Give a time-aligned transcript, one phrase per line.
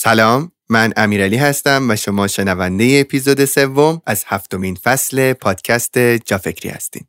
[0.00, 7.02] سلام من امیرعلی هستم و شما شنونده اپیزود سوم از هفتمین فصل پادکست جافکری هستین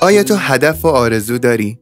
[0.00, 1.78] آیا تو هدف و آرزو داری؟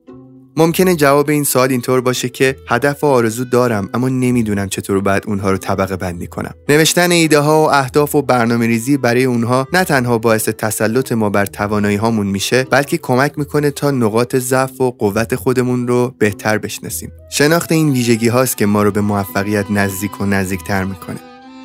[0.58, 5.22] ممکنه جواب این سوال اینطور باشه که هدف و آرزو دارم اما نمی‌دونم چطور باید
[5.26, 6.54] اونها رو طبقه بندی کنم.
[6.68, 11.30] نوشتن ایده ها و اهداف و برنامه ریزی برای اونها نه تنها باعث تسلط ما
[11.30, 16.58] بر توانایی هامون میشه بلکه کمک می‌کنه تا نقاط ضعف و قوت خودمون رو بهتر
[16.58, 17.12] بشناسیم.
[17.30, 21.18] شناخت این ویژگی هاست که ما رو به موفقیت نزدیک و نزدیکتر می‌کنه.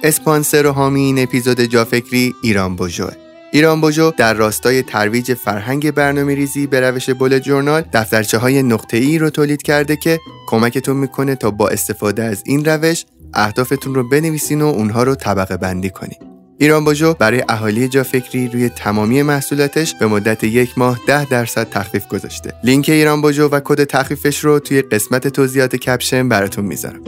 [0.04, 3.23] اسپانسر و حامی این اپیزود جافکری ایران بوژوه
[3.56, 8.98] ایران بوژو در راستای ترویج فرهنگ برنامه ریزی به روش بولت جورنال دفترچه های نقطه
[8.98, 14.10] ای رو تولید کرده که کمکتون می‌کنه تا با استفاده از این روش اهدافتون رو
[14.10, 16.18] بنویسین و اونها رو طبقه بندی کنین.
[16.58, 21.70] ایران بوژو برای اهالی جا فکری روی تمامی محصولاتش به مدت یک ماه ده درصد
[21.70, 22.54] تخفیف گذاشته.
[22.64, 27.04] لینک ایران بوژو و کد تخفیفش رو توی قسمت توضیحات کپشن براتون می‌ذارم.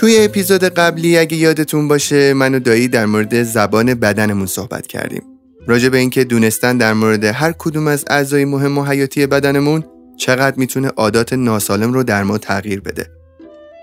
[0.00, 5.22] توی اپیزود قبلی اگه یادتون باشه من و دایی در مورد زبان بدنمون صحبت کردیم.
[5.66, 9.84] راجع به اینکه دونستن در مورد هر کدوم از اعضای مهم و حیاتی بدنمون
[10.16, 13.06] چقدر می‌تونه عادات ناسالم رو در ما تغییر بده.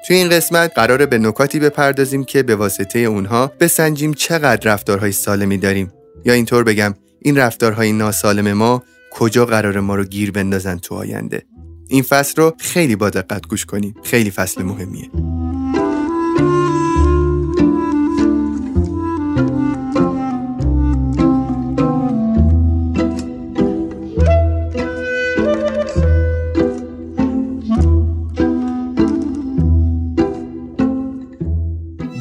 [0.08, 5.58] توی این قسمت قراره به نکاتی بپردازیم که به واسطه اونها بسنجیم چقدر رفتارهای سالمی
[5.58, 5.92] داریم.
[6.26, 11.42] یا اینطور بگم این رفتارهای ناسالم ما کجا قرار ما رو گیر بندازن تو آینده.
[11.88, 13.96] این فصل رو خیلی با دقت گوش کنیم.
[14.04, 15.37] خیلی فصل مهمیه.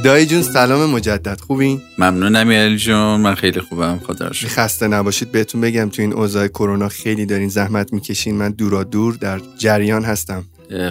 [0.06, 1.40] دایی جون سلام مجدد.
[1.40, 4.00] خوبین؟ ممنون امیرعلی جون من خیلی خوبم.
[4.06, 5.32] خدا خسته نباشید.
[5.32, 8.34] بهتون بگم تو این اوضاع کرونا خیلی دارین زحمت می‌کشین.
[8.34, 10.44] من دورا دور در جریان هستم.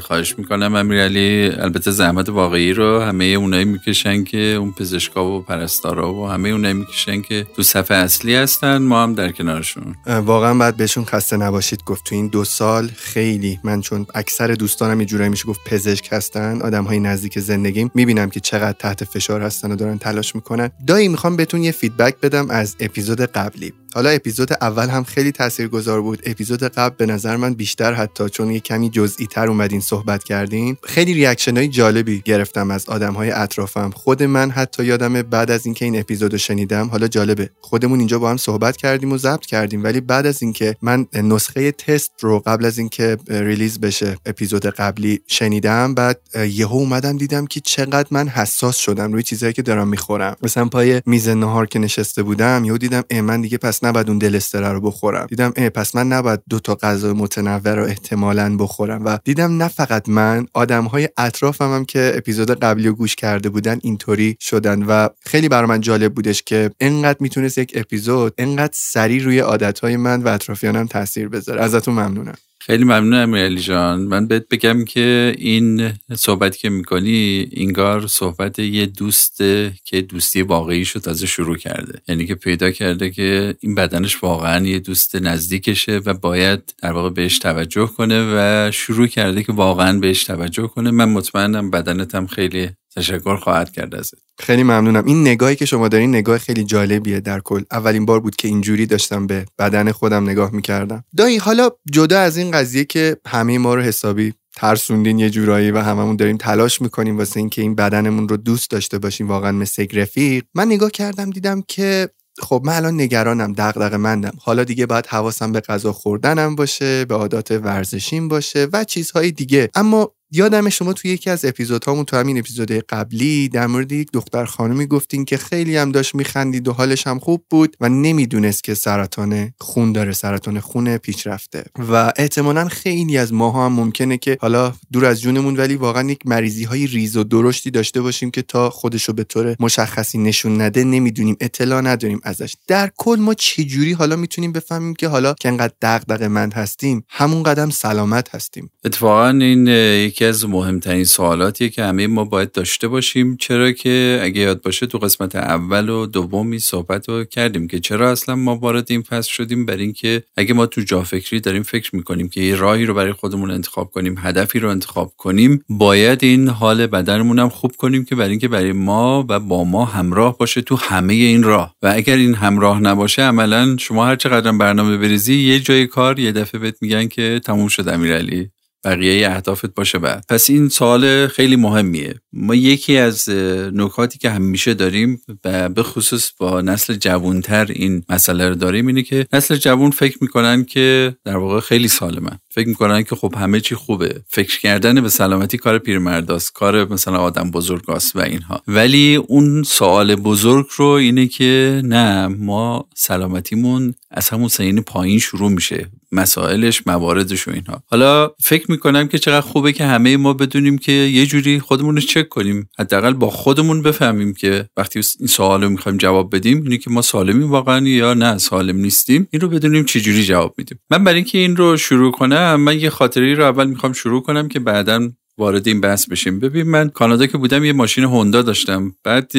[0.03, 1.50] خواهش می‌کنم امیرعلی.
[1.58, 6.74] البته زحمت واقعی رو همه اونایی می‌کشن که اون پزشکا و پرستارا و همه اونایی
[6.74, 9.96] می‌کشن که تو صفحه اصلی هستن ما هم در کنارشون.
[10.08, 12.06] واقعا باید بهشون خسته نباشید گفت.
[12.06, 16.62] تو این دو سال خیلی من چون اکثر دوستانم یه جورایی میشه گفت پزشک هستن
[16.62, 17.91] آدم های نزدیک زندگیم.
[17.94, 20.69] می‌بینم که چقدر تحت فشار هستن و دارن تلاش می‌کنن.
[20.88, 23.74] دایی می‌خوام بهتون یه feedback بدم از اپیزود قبلی.
[23.96, 26.22] حالا اپیزود اول هم خیلی تاثیرگذار بود.
[26.26, 30.78] اپیزود قبل به نظر من بیشتر حتی چون یه کمی جزئی تر اومدین صحبت کردین.
[30.84, 33.90] خیلی reaction های جالبی گرفتم از آدم های اطرافم.
[33.96, 37.50] خود من حتی یادم بعد از اینکه این اپیزود رو شنیدم حالا جالبه.
[37.62, 41.72] خودمون اینجا با هم صحبت کردیم و ضبط کردیم ولی بعد از اینکه من نسخه
[41.72, 46.20] تست رو قبل از اینکه ریلیز بشه اپیزود قبلی شنیدم بعد
[46.50, 50.36] یهو اومدم دیدم که چقدر من حساس شدم روی چیزایی که دارم می‌خورم.
[50.42, 54.69] مثلا پای میز نهار که نشسته بودم یهو دیدم من دیگه پس نباید اون دلستره
[54.69, 55.25] رو بخورم.
[55.25, 59.06] دیدم اه پس من نباید دو تا غذا متنوع رو احتمالا بخورم.
[59.06, 63.50] و دیدم نه فقط من آدم های اطرافم هم که اپیزود قبلی رو گوش کرده
[63.50, 64.84] بودن اینطوری شدن.
[64.84, 69.79] و خیلی برای من جالب بودش که انقدر می‌تونست یک اپیزود انقدر سریع روی عادت
[69.79, 71.62] های من و اطرافیانم تاثیر بذاره.
[71.62, 72.35] ازتون ممنونم.
[72.66, 74.02] خیلی ممنون امیرعلی جان.
[74.02, 79.38] من بهت بگم که این صحبت که می‌کنی اینگار صحبت یه دوست
[79.84, 82.02] که دوستی واقعی شد تازه شروع کرده.
[82.08, 87.09] یعنی که پیدا کرده که این بدنش واقعا یه دوست نزدیکشه و باید در واقع
[87.09, 90.92] بهش توجه کنه و شروع کرده که واقعا بهش توجه کنه.
[90.92, 94.14] من مطمئنم بدنتم خیلی تشکر خواهد کرد ازت.
[94.40, 95.06] خیلی ممنونم.
[95.06, 97.64] این نگاهی که شما دارین نگاه خیلی جالبیه در کل.
[97.72, 101.04] اولین بار بود که اینجوری داشتم به بدن خودم نگاه می‌کردم.
[101.18, 105.80] دایی حالا جدا از این قضیه که همه ما رو حسابی ترسوندین یه جورایی و
[105.80, 110.44] هممون داریم تلاش می‌کنیم واسه اینکه این بدنمون رو دوست داشته باشیم واقعا مثل رفیق.
[110.56, 115.52] من نگاه کردم دیدم که خب من الان نگرانم دغدغه مندم حالا دیگه باید حواسم
[115.52, 119.70] به غذا خوردنم باشه به عادات ورزشیم باشه و چیزهای دیگه.
[119.76, 124.46] اما یادم شما توی یکی از اپیزودهامون تو همین اپیزود قبلی در مورد یک دختر
[124.46, 128.73] خانمی گفتین که خیلی هم داشت میخندید و حالش هم خوب بود و نمی‌دونست که
[128.73, 131.64] سرطان خون داره سرطان خون پیشرفته.
[131.91, 136.20] و احتمالا خیلی از ماها هم ممکنه که حالا دور از جونمون ولی واقعا یک
[136.26, 140.84] مریضی های ریز و درشتی داشته باشیم که تا خودشو به طور مشخصی نشون نده
[140.84, 142.55] نمی‌دونیم اطلاع نداریم ازش.
[142.67, 147.43] در کل ما چجوری حالا می‌تونیم بفهمیم که حالا که انقدر دغدغه مند هستیم همون
[147.43, 152.88] قدم سلامت هستیم؟ اتفاقا این یکی یکی از مهمترین سوالاتیه که همه ما باید داشته
[152.88, 157.80] باشیم چرا که اگه یاد باشه تو قسمت اول و دومی صحبت رو کردیم که
[157.80, 161.64] چرا اصلا ما وارد این فصل شدیم؟ برای اینکه اگه ما تو جا فکری داریم
[161.64, 166.24] فکر می‌کنیم که یه راهی رو برای خودمون انتخاب کنیم هدفی رو انتخاب کنیم باید
[166.24, 170.38] این حال بدنمون هم خوب کنیم که برای اینکه برای ما و با ما همراه
[170.38, 171.76] باشه تو همه این راه.
[171.84, 176.32] و اگر این همراه نباشه عملا شما هر چقدر برنامه بریزی یه جای کار یه
[176.32, 178.54] دفعه بهت میگن که تموم شد امیرعلی.
[178.85, 180.26] بقیه اهدافت باشه بعد.
[180.29, 182.22] پس این سوال خیلی مهمیه.
[182.35, 183.29] ما یکی از
[183.73, 189.03] نکاتی که همیشه داریم و به خصوص با نسل جوانتر این مسئله رو داریم اینه
[189.03, 192.37] که نسل جوان فکر می‌کنن که در واقع خیلی سالمن.
[192.49, 194.22] فکر می‌کنن که خب همه چی خوبه.
[194.28, 198.61] فکر کردن به سلامتی کار پیرمرداست کار مثلا آدم بزرگاست و اینها.
[198.67, 205.52] ولی اون سوال بزرگ رو اینه که نه ما سلامتیمون از همون سنین پایین شروع
[205.52, 205.90] میشه.
[206.11, 207.84] مسائلش مواردش و اینها.
[207.85, 212.02] حالا فکر می‌کنم که چقدر خوبه که همه ما بدونیم که یه جوری خودمون رو
[212.26, 216.78] چک کنیم حداقل با خودمون بفهمیم که وقتی این سوال رو می‌خوایم جواب بدیم اینه
[216.78, 219.28] که ما سالمیم واقعا یا نه سالم نیستیم.
[219.32, 220.80] این رو بدونیم چه جوری جواب میدیم.
[220.90, 224.48] من برای اینکه این رو شروع کنم من یه خاطری رو اول می‌خوام شروع کنم
[224.48, 226.40] که بعدا وارد این بحث بشیم.
[226.40, 228.96] ببین من کانادا که بودم یه ماشین هوندا داشتم.
[229.03, 229.35] بعد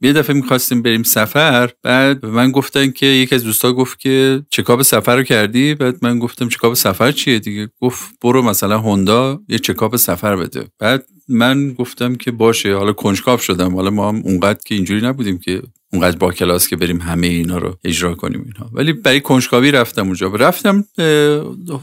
[0.00, 1.70] یه دفعه می‌خواستیم بریم سفر.
[1.82, 5.96] بعد به من گفتن که یکی از دوستا گفت که چکاپ سفر رو کردی؟ بعد
[6.02, 10.64] من گفتم چکاپ سفر چیه دیگه؟ گفت برو مثلا هوندا یه چکاپ سفر بده.
[10.78, 13.74] بعد من گفتم که باشه حالا کنجکاو شدم.
[13.74, 15.62] حالا ما هم اونقدر که اینجوری نبودیم که
[15.94, 18.70] اونقدر با کلاس که بریم همه اینا رو اجرا کنیم اینها.
[18.72, 20.28] ولی برای کنجکاوی رفتم اونجا.
[20.28, 20.84] رفتم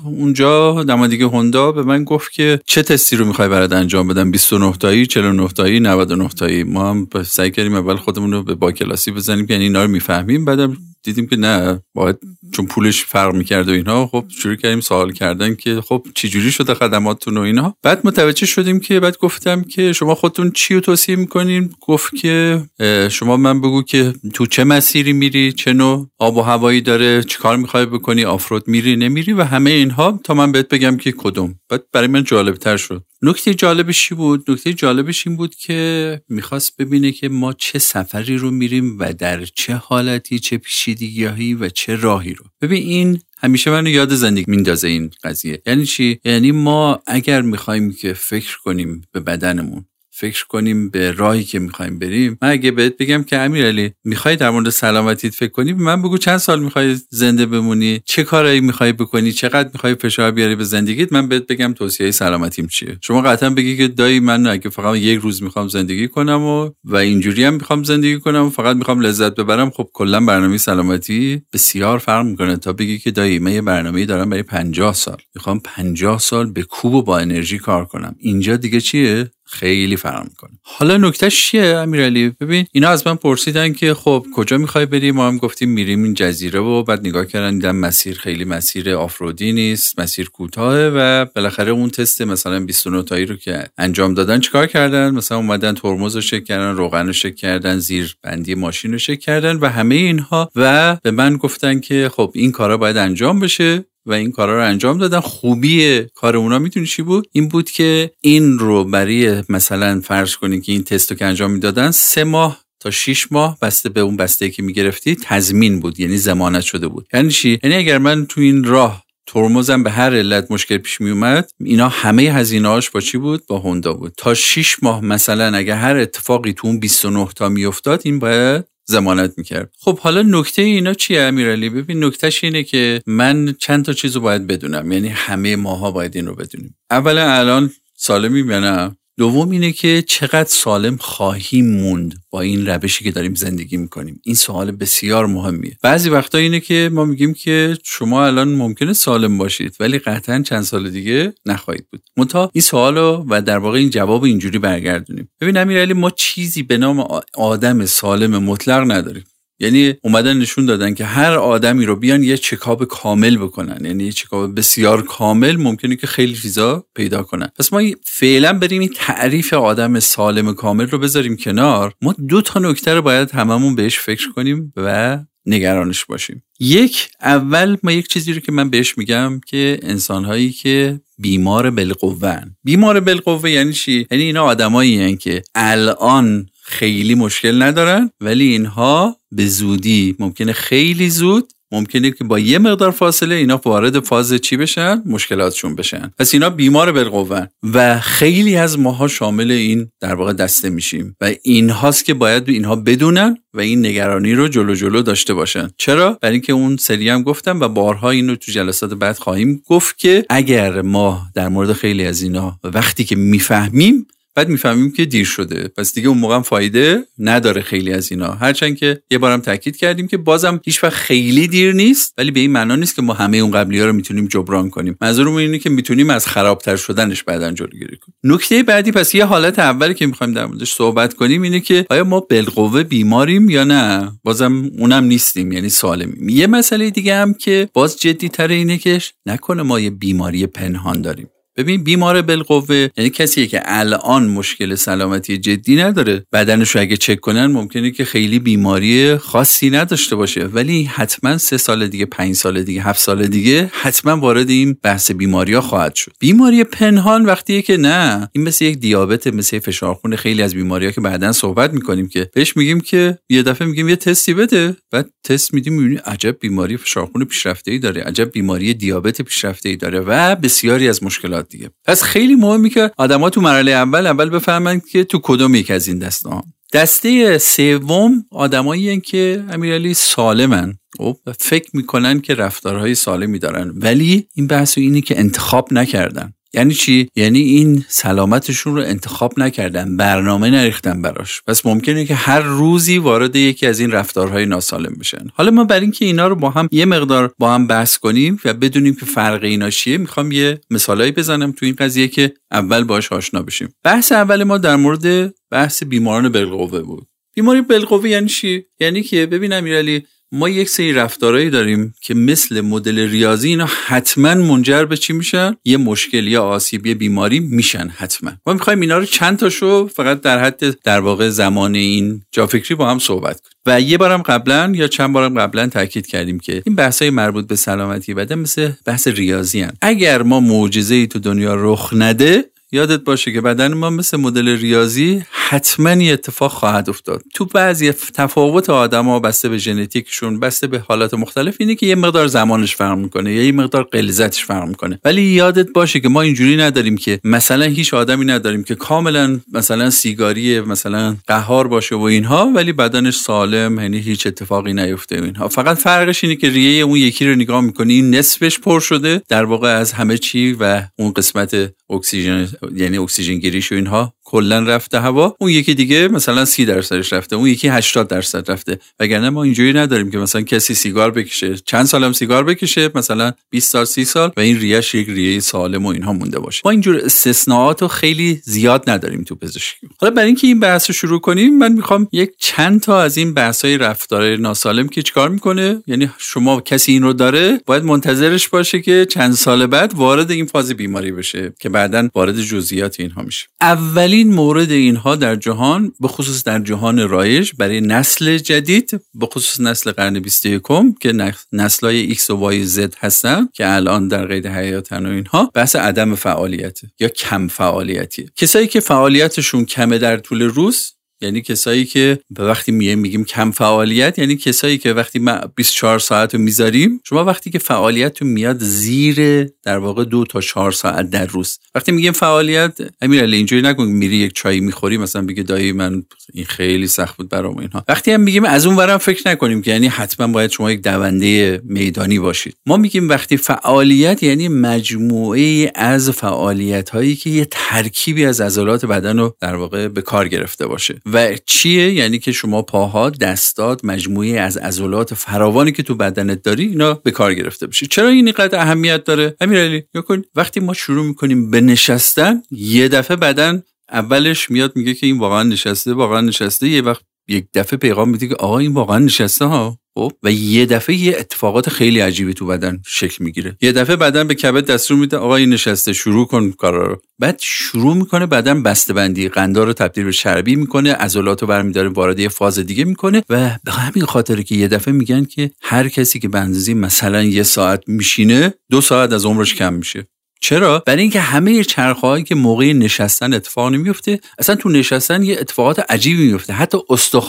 [0.03, 4.73] اونجا نمادیگه هوندا به من گفت که چه تستی رو می‌خوای برات انجام بدم؟ 29
[4.73, 6.63] تایی 49 تایی 99 تایی.
[6.63, 10.45] ما هم سعی کردیم اول خودمون رو به با کلاسی بزنیم یعنی اینا رو می‌فهمیم.
[10.45, 12.17] بعدم دیدیم که نه باید
[12.51, 16.51] چون پولش فرق می‌کرد و اینها خب شروع کردیم سوال کردن که خب چی جوری
[16.51, 17.77] شده خدماتتون و اینها.
[17.83, 22.63] بعد متوجه شدیم که بعد گفتم که شما خودتون چی رو توصیه می‌کنین؟ گفت که
[23.11, 27.57] شما من بگو که تو چه مسیری میری چه نوع آب و هوایی داره چیکار
[27.57, 31.55] می‌خوای بکنی آفرود میری نمیری و همه اینها تا من بهت بگم که کدوم.
[31.69, 33.03] بعد برای من جالب تر شد.
[33.23, 38.37] نکته جالبش چی بود؟ نکته جالبش این بود که می‌خواست ببینه که ما چه سفری
[38.37, 42.45] رو میریم و در چه حالتی چه پیشیدگیهایی و چه راهی رو.
[42.61, 45.61] ببین این همیشه منو یاد زندگی میندازه این قضیه.
[45.65, 49.85] یعنی چی؟ یعنی ما اگر می‌خوایم که فکر کنیم به بدنمون
[50.21, 52.37] فکر کنیم به راهی که می‌خوایم بریم.
[52.41, 56.37] من اگه بهت بگم که امیرعلی می‌خوای در مورد سلامتیت فکر کنی؟ من بگو چند
[56.37, 61.27] سال می‌خوای زنده بمونی؟ چه کارایی می‌خوای بکنی؟ چقدر می‌خوای فشار بیاری به زندگیت؟ من
[61.27, 62.97] بهت بگم توصیه سلامتیم چیه.
[63.01, 66.95] شما قطعا بگی که دایی من اگه فقط یک روز می‌خوام زندگی کنم و و
[66.95, 71.97] اینجوری هم می‌خوام زندگی کنم و فقط می‌خوام لذت ببرم خب کلا برنامه سلامتی بسیار
[71.97, 72.57] فرق می‌کنه.
[72.57, 75.17] تا بگی که دایی من یه برنامه دارم برای 50 سال.
[75.35, 78.15] می‌خوام 50 سال به کوب و با انرژی کار کنم.
[78.19, 80.51] اینجا دیگه چیه؟ خیلی فرق می‌کنه.
[80.61, 85.27] حالا نکتهش چیه امیرعلی؟ ببین اینا از من پرسیدن که خب کجا می‌خوای بریم ما
[85.27, 89.99] هم گفتیم میریم این جزیره و بعد نگاه کردن دیدن مسیر خیلی مسیر آفرودی نیست
[89.99, 95.09] مسیر کوتاهه و بالاخره اون تست مثلا 29 تایی رو که انجام دادن چیکار کردن؟
[95.09, 99.19] مثلا اومدن ترمز رو شک کردن روغن رو شک کردن زیر بندی ماشین رو شک
[99.19, 103.85] کردن و همه اینها و به من گفتن که خب این کارا باید انجام بشه.
[104.05, 105.19] و این کارا رو انجام دادن.
[105.19, 106.59] خوبی کار اونا.
[106.59, 111.11] می‌تونی چی بود؟ این بود که این رو برای مثلا فرض کنید که این تست
[111.11, 115.15] رو که انجام می‌دادن سه ماه تا 6 ماه بسته به اون بسته که می‌گرفتی
[115.15, 117.07] تضمین بود یعنی زمانت شده بود.
[117.13, 121.09] یعنی چی؟ یعنی اگر من تو این راه ترمزم به هر علت مشکل پیش می
[121.09, 124.13] اومد اینا همه هزینه‌هاش با چی بود؟ با هوندا بود.
[124.17, 129.33] تا 6 ماه مثلا اگر هر اتفاقی تو اون 29 تا میافتاد این باید زمانت
[129.37, 129.73] می‌کرد.
[129.79, 134.21] خب حالا نکته اینا چیه امیرعلی ببین نکتهش اینه که من چند تا چیز رو
[134.21, 134.91] باید بدونم.
[134.91, 136.77] یعنی همه ماها باید این رو بدونیم.
[136.91, 143.11] اولا الان سالمی یا دوم اینه که چقدر سالم خواهیم موند با این روشی که
[143.11, 144.21] داریم زندگی می‌کنیم.
[144.23, 145.77] این سوال بسیار مهمیه.
[145.81, 150.61] بعضی وقتا اینه که ما میگیم که شما الان ممکنه سالم باشید ولی قطعا چند
[150.61, 152.01] سال دیگه نخواهید بود.
[152.17, 155.29] منتها این سوالو و در واقع این جواب اینجوری برگردونیم.
[155.41, 159.23] ببین امیرعلی ما چیزی به نام آدم سالم مطلق نداریم.
[159.61, 163.85] یعنی اومدن نشون دادن که هر آدمی رو بیان یه چکاب کامل بکنن.
[163.85, 167.49] یعنی یه چکاب بسیار کامل ممکنه که خیلی چیزا پیدا کنن.
[167.59, 171.93] پس ما فعلا بریم این تعریف آدم سالم کامل رو بذاریم کنار.
[172.01, 176.43] ما دو تا نکته رو باید هممون بهش فکر کنیم و نگرانش باشیم.
[176.59, 182.41] یک اول ما یک چیزی رو که من بهش میگم که انسانهایی که بیمار بالقوه
[182.63, 189.47] بیمار بالقوه یعنی چی؟ یعنی اینا آدمایی که الان خیلی مشکل ندارن ولی اینها به
[189.47, 195.03] زودی ممکنه خیلی زود ممکنه که با یه مقدار فاصله اینا وارد فاز چی بشن؟
[195.05, 196.11] مشکلاتشون بشن.
[196.19, 197.45] پس اینا بیمار بالقوه.
[197.73, 201.15] و خیلی از ماها شامل این در واقع دسته میشیم.
[201.21, 205.69] و اینهاست که باید اینها بدونن و این نگرانی رو جلو جلو داشته باشن.
[205.77, 209.97] چرا؟ برای اینکه اون سری هم گفتم و بارها اینو تو جلسات بعد خواهیم گفت
[209.97, 215.25] که اگر ما در مورد خیلی از اینا وقتی که می‌فهمیم بعد می‌فهمیم که دیر
[215.25, 215.67] شده.
[215.67, 218.31] پس دیگه اون موقع فایده نداره خیلی از اینا.
[218.31, 222.39] هرچند که یه بارم تاکید کردیم که بازم هیچ وقت خیلی دیر نیست ولی به
[222.39, 224.97] این معنا نیست که ما همه اون قبلی ها رو می‌تونیم جبران کنیم.
[225.01, 228.15] منظورم اینه که می‌تونیم از خرابتر شدنش بعدا جلوگیری کنیم.
[228.23, 232.03] نکته بعدی پس یه حالت اولی که می‌خوایم در موردش صحبت کنیم اینه که آیا
[232.03, 236.29] ما بالقوه بیماریم یا نه؟ بازم اونم نیستیم یعنی سالمیم.
[236.29, 241.01] یه مسئله دیگه هم که باز جدی تر اینه که نکنه ما یه بیماری پنهان
[241.01, 241.27] داریم.
[241.61, 246.25] ببین بیمار بالقوه یعنی کسی که الان مشکل سلامتی جدی نداره.
[246.33, 250.45] بدنش اگه چک کنن ممکنه که خیلی بیماری خاصی نداشته باشه.
[250.45, 255.11] ولی حتما سه سال دیگه پنج سال دیگه هفت سال دیگه حتما وارد این بحث
[255.11, 256.11] بیماری ها خواهد شد.
[256.19, 258.29] بیماری پنهان وقتیه که نه.
[258.31, 262.07] این مثل یک دیابت مثل فشار خون خیلی از بیماری ها که بعدا صحبت می‌کنیم
[262.07, 264.75] که بهش میگیم که یه دفعه میگیم یه تستی بده.
[264.91, 269.75] بعد تست میدیم می‌بینی عجب بیماری فشار خون پیشرفته ای داره عجب بیماری دیابت پیشرفته
[269.75, 271.50] داره و بسیاری از مشکلات.
[271.51, 271.69] دیگه.
[271.85, 275.87] پس خیلی مهمه که آدما تو مرحله اول اول بفهمن که تو کدوم یک از
[275.87, 276.43] این دسته ها
[276.73, 280.69] دسته سوم آدمایی که امیرعلی سالمن.
[280.99, 283.73] و خب، فکر می‌کنن که رفتارهای سالمی دارن.
[283.75, 286.33] ولی این بحث اینه که انتخاب نکردن.
[286.53, 291.41] یعنی چی؟ یعنی این سلامتشون رو انتخاب نکردن برنامه نریختن براش.
[291.47, 295.27] پس ممکنه که هر روزی وارد یکی از این رفتارهای ناسالم بشن.
[295.33, 298.53] حالا ما برای اینکه اینا رو با هم یه مقدار با هم بحث کنیم و
[298.53, 303.11] بدونیم که فرق اینا چیه می‌خوام یه مثالایی بزنم تو این قضیه که اول باش
[303.11, 303.73] آشنا بشیم.
[303.83, 307.07] بحث اول ما در مورد بحث بیماران بالقوه بود.
[307.35, 312.61] بیماری بالقوه یعنی چی؟ یعنی که ببین امیرعلی ما یک سری رفتارهایی داریم که مثل
[312.61, 317.87] مدل ریاضی اینا حتما منجر به چی میشن؟ یه مشکل یا آسیب یا بیماری میشن
[317.97, 318.31] حتما.
[318.45, 322.89] ما می‌خوایم اینا رو چند تاشو فقط در حد در واقع زمان این جافکری با
[322.89, 323.51] هم صحبت کنیم.
[323.65, 327.47] و یه بارم قبلا یا چند بارم قبلا تاکید کردیم که این بحث های مربوط
[327.47, 329.73] به سلامتی بدن مثل بحث ریاضی هن.
[329.81, 335.23] اگر ما معجزه تو دنیا رخ نده یادت باشه که بدن ما مثل مدل ریاضی
[335.31, 337.23] حتما یه اتفاق خواهد افتاد.
[337.33, 338.87] تو بعضی تفاوت ها
[339.19, 343.43] بسته به ژنتیکشون بسته به حالات مختلف اینه که یه مقدار زمانش فرق می‌کنه یا
[343.43, 344.99] یه مقدار غلظتش فرق می‌کنه.
[345.05, 349.89] ولی یادت باشه که ما اینجوری نداریم که مثلا هیچ آدمی نداریم که کاملا مثلا
[349.89, 355.47] سیگاری مثلا قهار باشه و اینها ولی بدنش سالم یعنی هیچ اتفاقی نیفته و اینها.
[355.47, 359.43] فقط فرقش اینه که ریه اون یکی رو نگاه می‌کنی این نصفش پر شده در
[359.43, 364.13] واقع از همه چی و اون قسمت اکسیژن یعنی اکسیژن گیریش و اینها.
[364.31, 368.79] کلا رفته هوا اون یکی دیگه مثلا سی درصدش رفته اون یکی 80 درصد رفته.
[368.99, 371.55] وگرنه ما اینجوری نداریم که مثلا کسی سیگار بکشه.
[371.55, 375.85] چند سالم سیگار بکشه مثلا 20 سال 30 سال و این ریش یک ریه سالم
[375.85, 376.61] و اینها مونده باشه.
[376.65, 379.87] ما اینجور استثناءات رو خیلی زیاد نداریم تو پزشکی.
[379.99, 383.33] حالا برای اینکه این بحث رو شروع کنیم من می‌خوام یک چند تا از این
[383.33, 388.49] بحث های رفتار ناسالم که چیکار می‌کنه؟ یعنی شما کسی این رو داره باید منتظرش
[388.49, 393.21] باشه که چند سال بعد وارد این فاز بیماری بشه که بعدا وارد جزئیات اینها
[393.21, 393.47] میشه.
[393.61, 399.25] اولی این مورد اینها در جهان به خصوص در جهان رایج برای نسل جدید به
[399.25, 400.61] خصوص نسل قرن 21
[400.99, 405.51] که نسل های X و Y Z هستن که الان در قید حیاتن و اینها
[405.53, 411.85] بحث عدم فعالیت یا کم فعالیتی کسایی که فعالیتشون کمه در طول روز یعنی کسایی
[411.85, 416.41] که به وقتی میگیم میگیم کم فعالیت یعنی کسایی که وقتی ما 24 ساعت رو
[416.41, 421.59] می‌ذاریم شما وقتی که فعالیت میاد زیر در واقع دو تا چهار ساعت در روز.
[421.75, 426.45] وقتی میگیم فعالیت امیرعلی اینجوری نکن میری یک چای می‌خوری مثلا بگه دایی من این
[426.45, 427.83] خیلی سخت بود برام اینها.
[427.87, 431.61] وقتی هم میگیم از اون ورم فکر نکنیم که یعنی حتما باید شما یک دونده
[431.63, 432.55] میدانی باشید.
[432.65, 439.19] ما میگیم وقتی فعالیت یعنی مجموعه از فعالیت هایی که یه ترکیبی از عضلات بدن
[439.19, 441.01] رو در واقع به کار گرفته باشه.
[441.13, 446.67] و چیه؟ یعنی که شما پاها دستات مجموعه از عضلات فراوانی که تو بدنت داری
[446.67, 451.05] اینا به کار گرفته بشه چرا این اینقدر اهمیت داره؟ امیرعلی کن وقتی ما شروع
[451.05, 456.67] می‌کنیم به نشستن یه دفعه بدن اولش میاد میگه که این واقعا نشسته واقعا نشسته
[456.67, 460.65] یه وقت یک دفعه پیغام میده که آقا این واقعا نشسته ها؟ خب و یه
[460.65, 463.57] دفعه یه اتفاقات خیلی عجیبی تو بدن شکل می‌گیره.
[463.61, 467.01] یه دفعه بدن به کبد دستور میده آقا این نشسته شروع کن کارا رو.
[467.19, 471.89] بعد شروع می‌کنه بدن بسته بندی قندار رو تبدیل به چربی می‌کنه عضلات رو برمیداره
[471.89, 475.89] وارد یه فاز دیگه می‌کنه و به همین خاطر که یه دفعه میگن که هر
[475.89, 480.07] کسی که به مثلا یه ساعت میشینه دو ساعت از عمرش کم میشه.
[480.43, 485.79] چرا؟ برای اینکه همه چرخهایی که موقع نشستن اتفاق نمیفته اصلا تو نشستن یه اتفاقات
[485.89, 486.77] عجیبی میفته حتی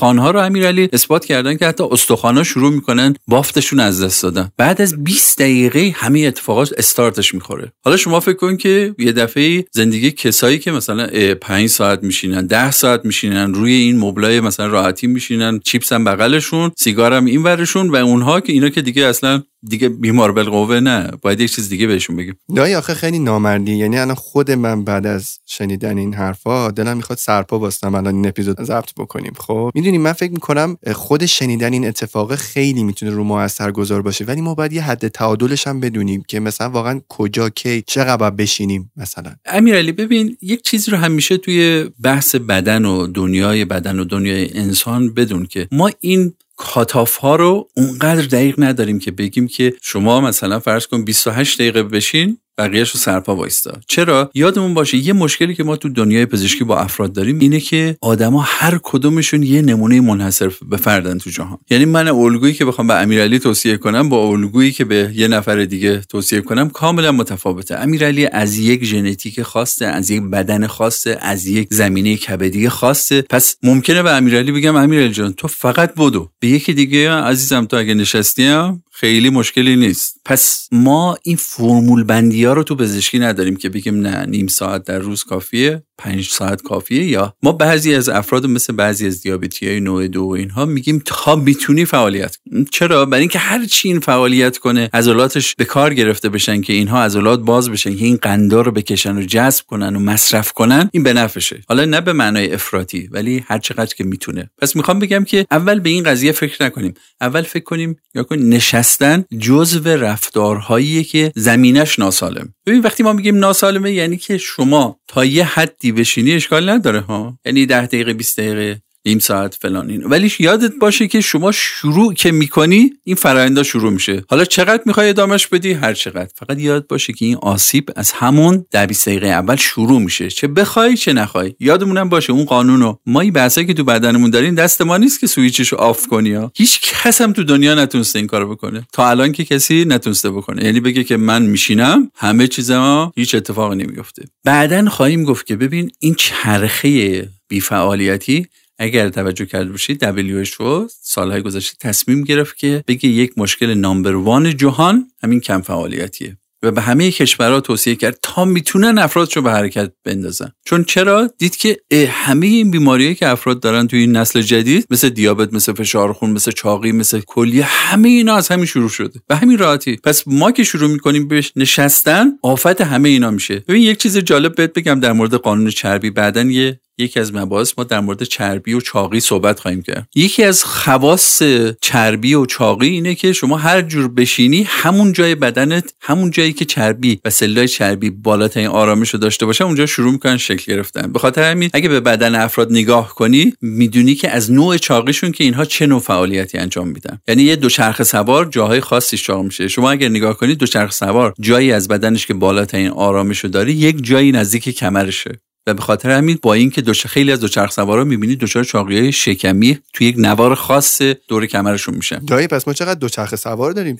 [0.02, 1.84] ها رو امیرعلی اثبات کردن که حتی
[2.22, 4.50] ها شروع می‌کنن بافتشون از دست دادن.
[4.56, 7.72] بعد از 20 دقیقه همه اتفاقات استارتش می‌خوره.
[7.84, 11.06] حالا شما فکر کن که یه دفعه زندگی کسایی که مثلا
[11.40, 16.70] 5 ساعت میشینن 10 ساعت میشینن روی این مبلای مثلا راحتی میشینن چیپس هم بغلشون
[16.78, 21.10] سیگار این ورشون و اونها که اینا که دیگه اصلا دیگه بیمار بالقوه نه.
[21.22, 22.36] باید یک چیز دیگه بهشون بگیم.
[22.56, 23.72] دایی آخه خیلی نامردی.
[23.72, 28.26] یعنی الان خود من بعد از شنیدن این حرفا دلم می‌خواد سرپا باستم الان این
[28.26, 29.32] اپیزود ضبط بکنیم.
[29.38, 34.24] خب می‌دونی من فکر می‌کنم خود شنیدن این اتفاق خیلی می‌تونه رو ما گذار باشه.
[34.24, 38.92] ولی ما باید یه حد تعادلش هم بدونیم که مثلا واقعا کجا کی چقدر بشینیم
[38.96, 39.34] مثلا.
[39.46, 45.14] امیرعلی ببین یک چیزی رو همیشه توی بحث بدن و دنیای بدن و دنیای انسان
[45.14, 50.60] بدون که ما این کاتاف ها رو اونقدر دقیق نداریم که بگیم که شما مثلا
[50.60, 53.72] فرض کن 28 دقیقه بشین بقیهش رو سرپا وایستا.
[53.86, 57.96] چرا؟ یادمون باشه یه مشکلی که ما تو دنیای پزشکی با افراد داریم اینه که
[58.00, 61.58] آدما هر کدومشون یه نمونه منحصر به فردن تو جهان.
[61.70, 65.64] یعنی من الگویی که بخوام به امیرعلی توصیه کنم با الگویی که به یه نفر
[65.64, 67.74] دیگه توصیه کنم کاملا متفاوته.
[67.74, 73.22] امیرعلی از یک ژنتیک خاصه از یک بدن خاصه از یک زمینه کبدی خاصه.
[73.22, 76.28] پس ممکنه به امیرعلی بگم امیرعلی جان تو فقط بدو.
[76.40, 80.20] به یکی دیگه عزیزم تو اگه نشستیم خیلی مشکلی نیست.
[80.24, 84.84] پس ما این فرمول بندی ها رو تو پزشکی نداریم که بگیم نه نیم ساعت
[84.84, 85.82] در روز کافیه.
[86.02, 90.22] پنج ساعت کافیه یا ما بعضی از افراد مثل بعضی از دیابتی های نوع دو
[90.22, 92.36] و اینها میگیم تا می‌تونی فعالیت
[92.70, 97.04] چرا؟ برای اینکه هر چی این فعالیت کنه عضلاتش به کار گرفته بشن که اینها
[97.04, 101.02] عضلات باز بشن که این قندا رو بکشن و جذب کنن و مصرف کنن این
[101.02, 101.60] به نفعشه.
[101.68, 104.50] حالا نه به معنای افراطی ولی هر چقدر که می‌تونه.
[104.58, 106.94] پس می‌خوام بگم که اول به این قضیه فکر نکنیم.
[107.20, 112.54] اول فکر کنیم یا کن نشستن جزو رفتارهایی که زمینش ناسالم.
[112.66, 117.38] ببین وقتی ما میگیم ناسالمه یعنی که شما تا یه حدی بشینی اشکال نداره ها؟
[117.44, 118.82] یعنی ده دقیقه 20 دقیقه.
[119.06, 123.92] نیم ساعت فلان این ولی یادت باشه که شما شروع که می‌کنی این فرایندا شروع
[123.92, 124.24] میشه.
[124.28, 126.28] حالا چقدر می‌خوای ادامش بدی؟ هر چقدر.
[126.34, 130.30] فقط یاد باشه که این آسیب از همون در 20 دقیقه اول شروع میشه.
[130.30, 131.54] چه بخوای چه نخوای.
[131.60, 132.96] یادمونم باشه اون قانونو.
[133.06, 136.32] ما این بحثایی که تو بدنمون داریم دست ما نیست که سویچش رو آف کنی
[136.32, 136.52] ها.
[136.54, 138.86] هیچ کس هم تو دنیا نتونسته این کارو بکنه.
[138.92, 140.64] تا الان که کسی نتونسته بکنه.
[140.64, 145.90] یعنی بگه که من میشینم همه چیزا هیچ اتفاقی نمیفته بعدا خواهیم گفت که ببین
[145.98, 148.46] این چرخه بیفعالیتی
[148.82, 154.56] اگر توجه کرده باشید WHO سالهای گذشته تصمیم گرفت که بگه یک مشکل نامبر وان
[154.56, 159.92] جهان همین کم فعالیتیه و به همه کشورها توصیه کرد تا می‌تونن افرادشو به حرکت
[160.04, 160.52] بندازن.
[160.64, 165.08] چون چرا؟ دید که همه این بیماریایی که افراد دارن توی این نسل جدید مثل
[165.08, 169.20] دیابت مثل فشار خون مثل چاقی مثل کلیه همه اینا از همین شروع شده.
[169.28, 169.96] به همین راحتی.
[169.96, 173.64] پس ما که شروع می‌کنیم بهش نشستن آفت همه اینا میشه.
[173.68, 176.10] ببین یک چیز جالب بهت بگم در مورد قانون چربی.
[176.10, 180.08] بعدن یه یکی از مباحث ما در مورد چربی و چاقی صحبت خواهیم کرد.
[180.14, 181.42] یکی از خواص
[181.80, 186.64] چربی و چاقی اینه که شما هر جور بشینی همون جای بدنت همون جایی که
[186.64, 191.12] چربی و سلای چربی بالاترین آرامش رو داشته باشه اونجا شروع می‌کنن شکل گرفتن.
[191.12, 195.44] به خاطر همین اگه به بدن افراد نگاه کنی می‌دونی که از نوع چاقیشون که
[195.44, 197.18] اینها چه نوع فعالیتی انجام میدن.
[197.28, 199.68] یعنی یه دوچرخه سوار جاهای خاصی چاق میشه.
[199.68, 204.04] شما اگر نگاه کنید دوچرخه سوار جایی از بدنش که بالاترین آرامش رو داره یک
[204.04, 205.40] جایی نزدیک کمرشه.
[205.66, 209.12] و به خاطر همین با اینکه دوچه خیلی از دوچرخ سوارا می‌بینید دچار چاقی های
[209.12, 213.96] شکمی توی یک نوار خاص دور کمرشون میشن دایی پس ما چقدر دوچرخه سوار داریم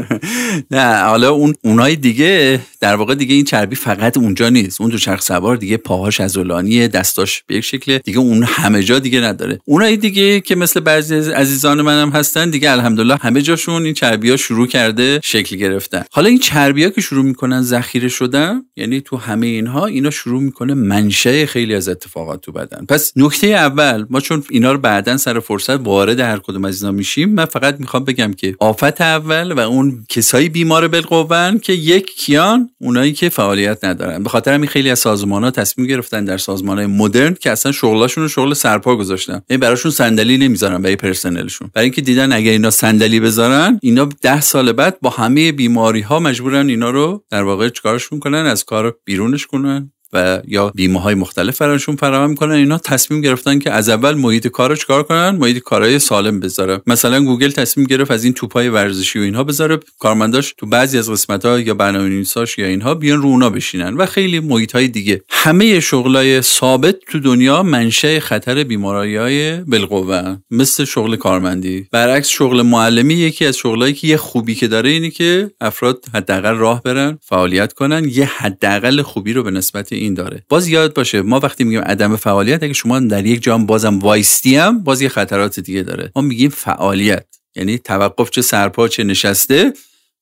[0.70, 4.80] نه حالا اون اونای دیگه در واقع دیگه این چربی فقط اونجا نیست.
[4.80, 9.20] اون دوچرخ سوار دیگه پاهاش ازولانی دستاش به یک شکل دیگه اون همه جا دیگه
[9.20, 9.60] نداره.
[9.64, 14.30] اونای دیگه که مثل بعضی از عزیزان منم هستن دیگه الحمدلله همه جاشون این چربی
[14.30, 16.04] ها شروع کرده شکل گرفتن.
[16.12, 20.42] حالا این چربی ها که شروع می‌کنن ذخیره شدن یعنی تو همه اینها اینا شروع
[20.64, 22.84] می‌کنه منشه خیلی از اتفاقات تو بدن.
[22.88, 26.92] پس نکته اول ما چون اینا رو بعدا سر فرصت وارد هر کدوم از اینا
[26.92, 32.16] میشیم من فقط می‌خوام بگم که آفت اول و اون کسایی بیمار بالقوون که یک
[32.16, 34.22] کیان اونایی که فعالیت ندارن.
[34.22, 37.72] به خاطر همین خیلی از سازمان ها تصمیم گرفتن در سازمان های مدرن که اصلا
[37.72, 39.42] شغلاشون رو شغل سرپا گذاشتن.
[39.50, 41.70] یعنی براشون صندلی نمی‌ذارن برای پرسنلشون.
[41.74, 46.18] برای اینکه دیدن اگر اینا صندلی بذارن اینا ده سال بعد با همه بیماری ها
[46.20, 49.91] مجبورن اینا رو در واقع چیکارشون کنن؟ از کار بیرونش کنن.
[50.12, 52.54] و یا بیمه های مختلف براشون فراهم می‌کنن.
[52.54, 57.24] اینا تصمیم گرفتن که از اول محیط کارو چکار کنن؟ محیط کارهای سالم بذاره مثلا
[57.24, 59.78] گوگل تصمیم گرفت از این توپای ورزشی و اینها بذاره.
[59.98, 63.94] کارمنداش تو بعضی از قسمت ها یا برنامه‌نویساش یا اینها بیان رو اونا بشینن.
[63.94, 65.22] و خیلی محیط های دیگه.
[65.30, 71.86] همه شغلای ثابت تو دنیا منشأ خطر بیماری های بالقوه مثل شغل کارمندی.
[71.92, 76.54] برعکس شغل معلمی یکی از شغلایی که یه خوبی که داره اینه که افراد حداقل
[76.54, 80.44] راه برن فعالیت کنن یه حداقل خوبی رو به نسبت این داره.
[80.48, 84.78] باز یاد باشه ما وقتی میگیم عدم فعالیت اگه شما در یک جام بازم وایستیم
[84.78, 86.12] باز یه خطرات دیگه داره.
[86.16, 87.26] ما میگیم فعالیت.
[87.56, 89.72] یعنی توقف چه سرپا چه نشسته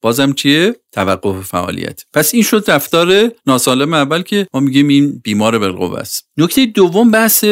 [0.03, 2.03] بازم چیه؟ توقف فعالیت.
[2.13, 6.25] پس این شد رفتار ناسالم اول که ما میگیم این بیمار بالقوه است.
[6.37, 7.45] نکته دوم بحث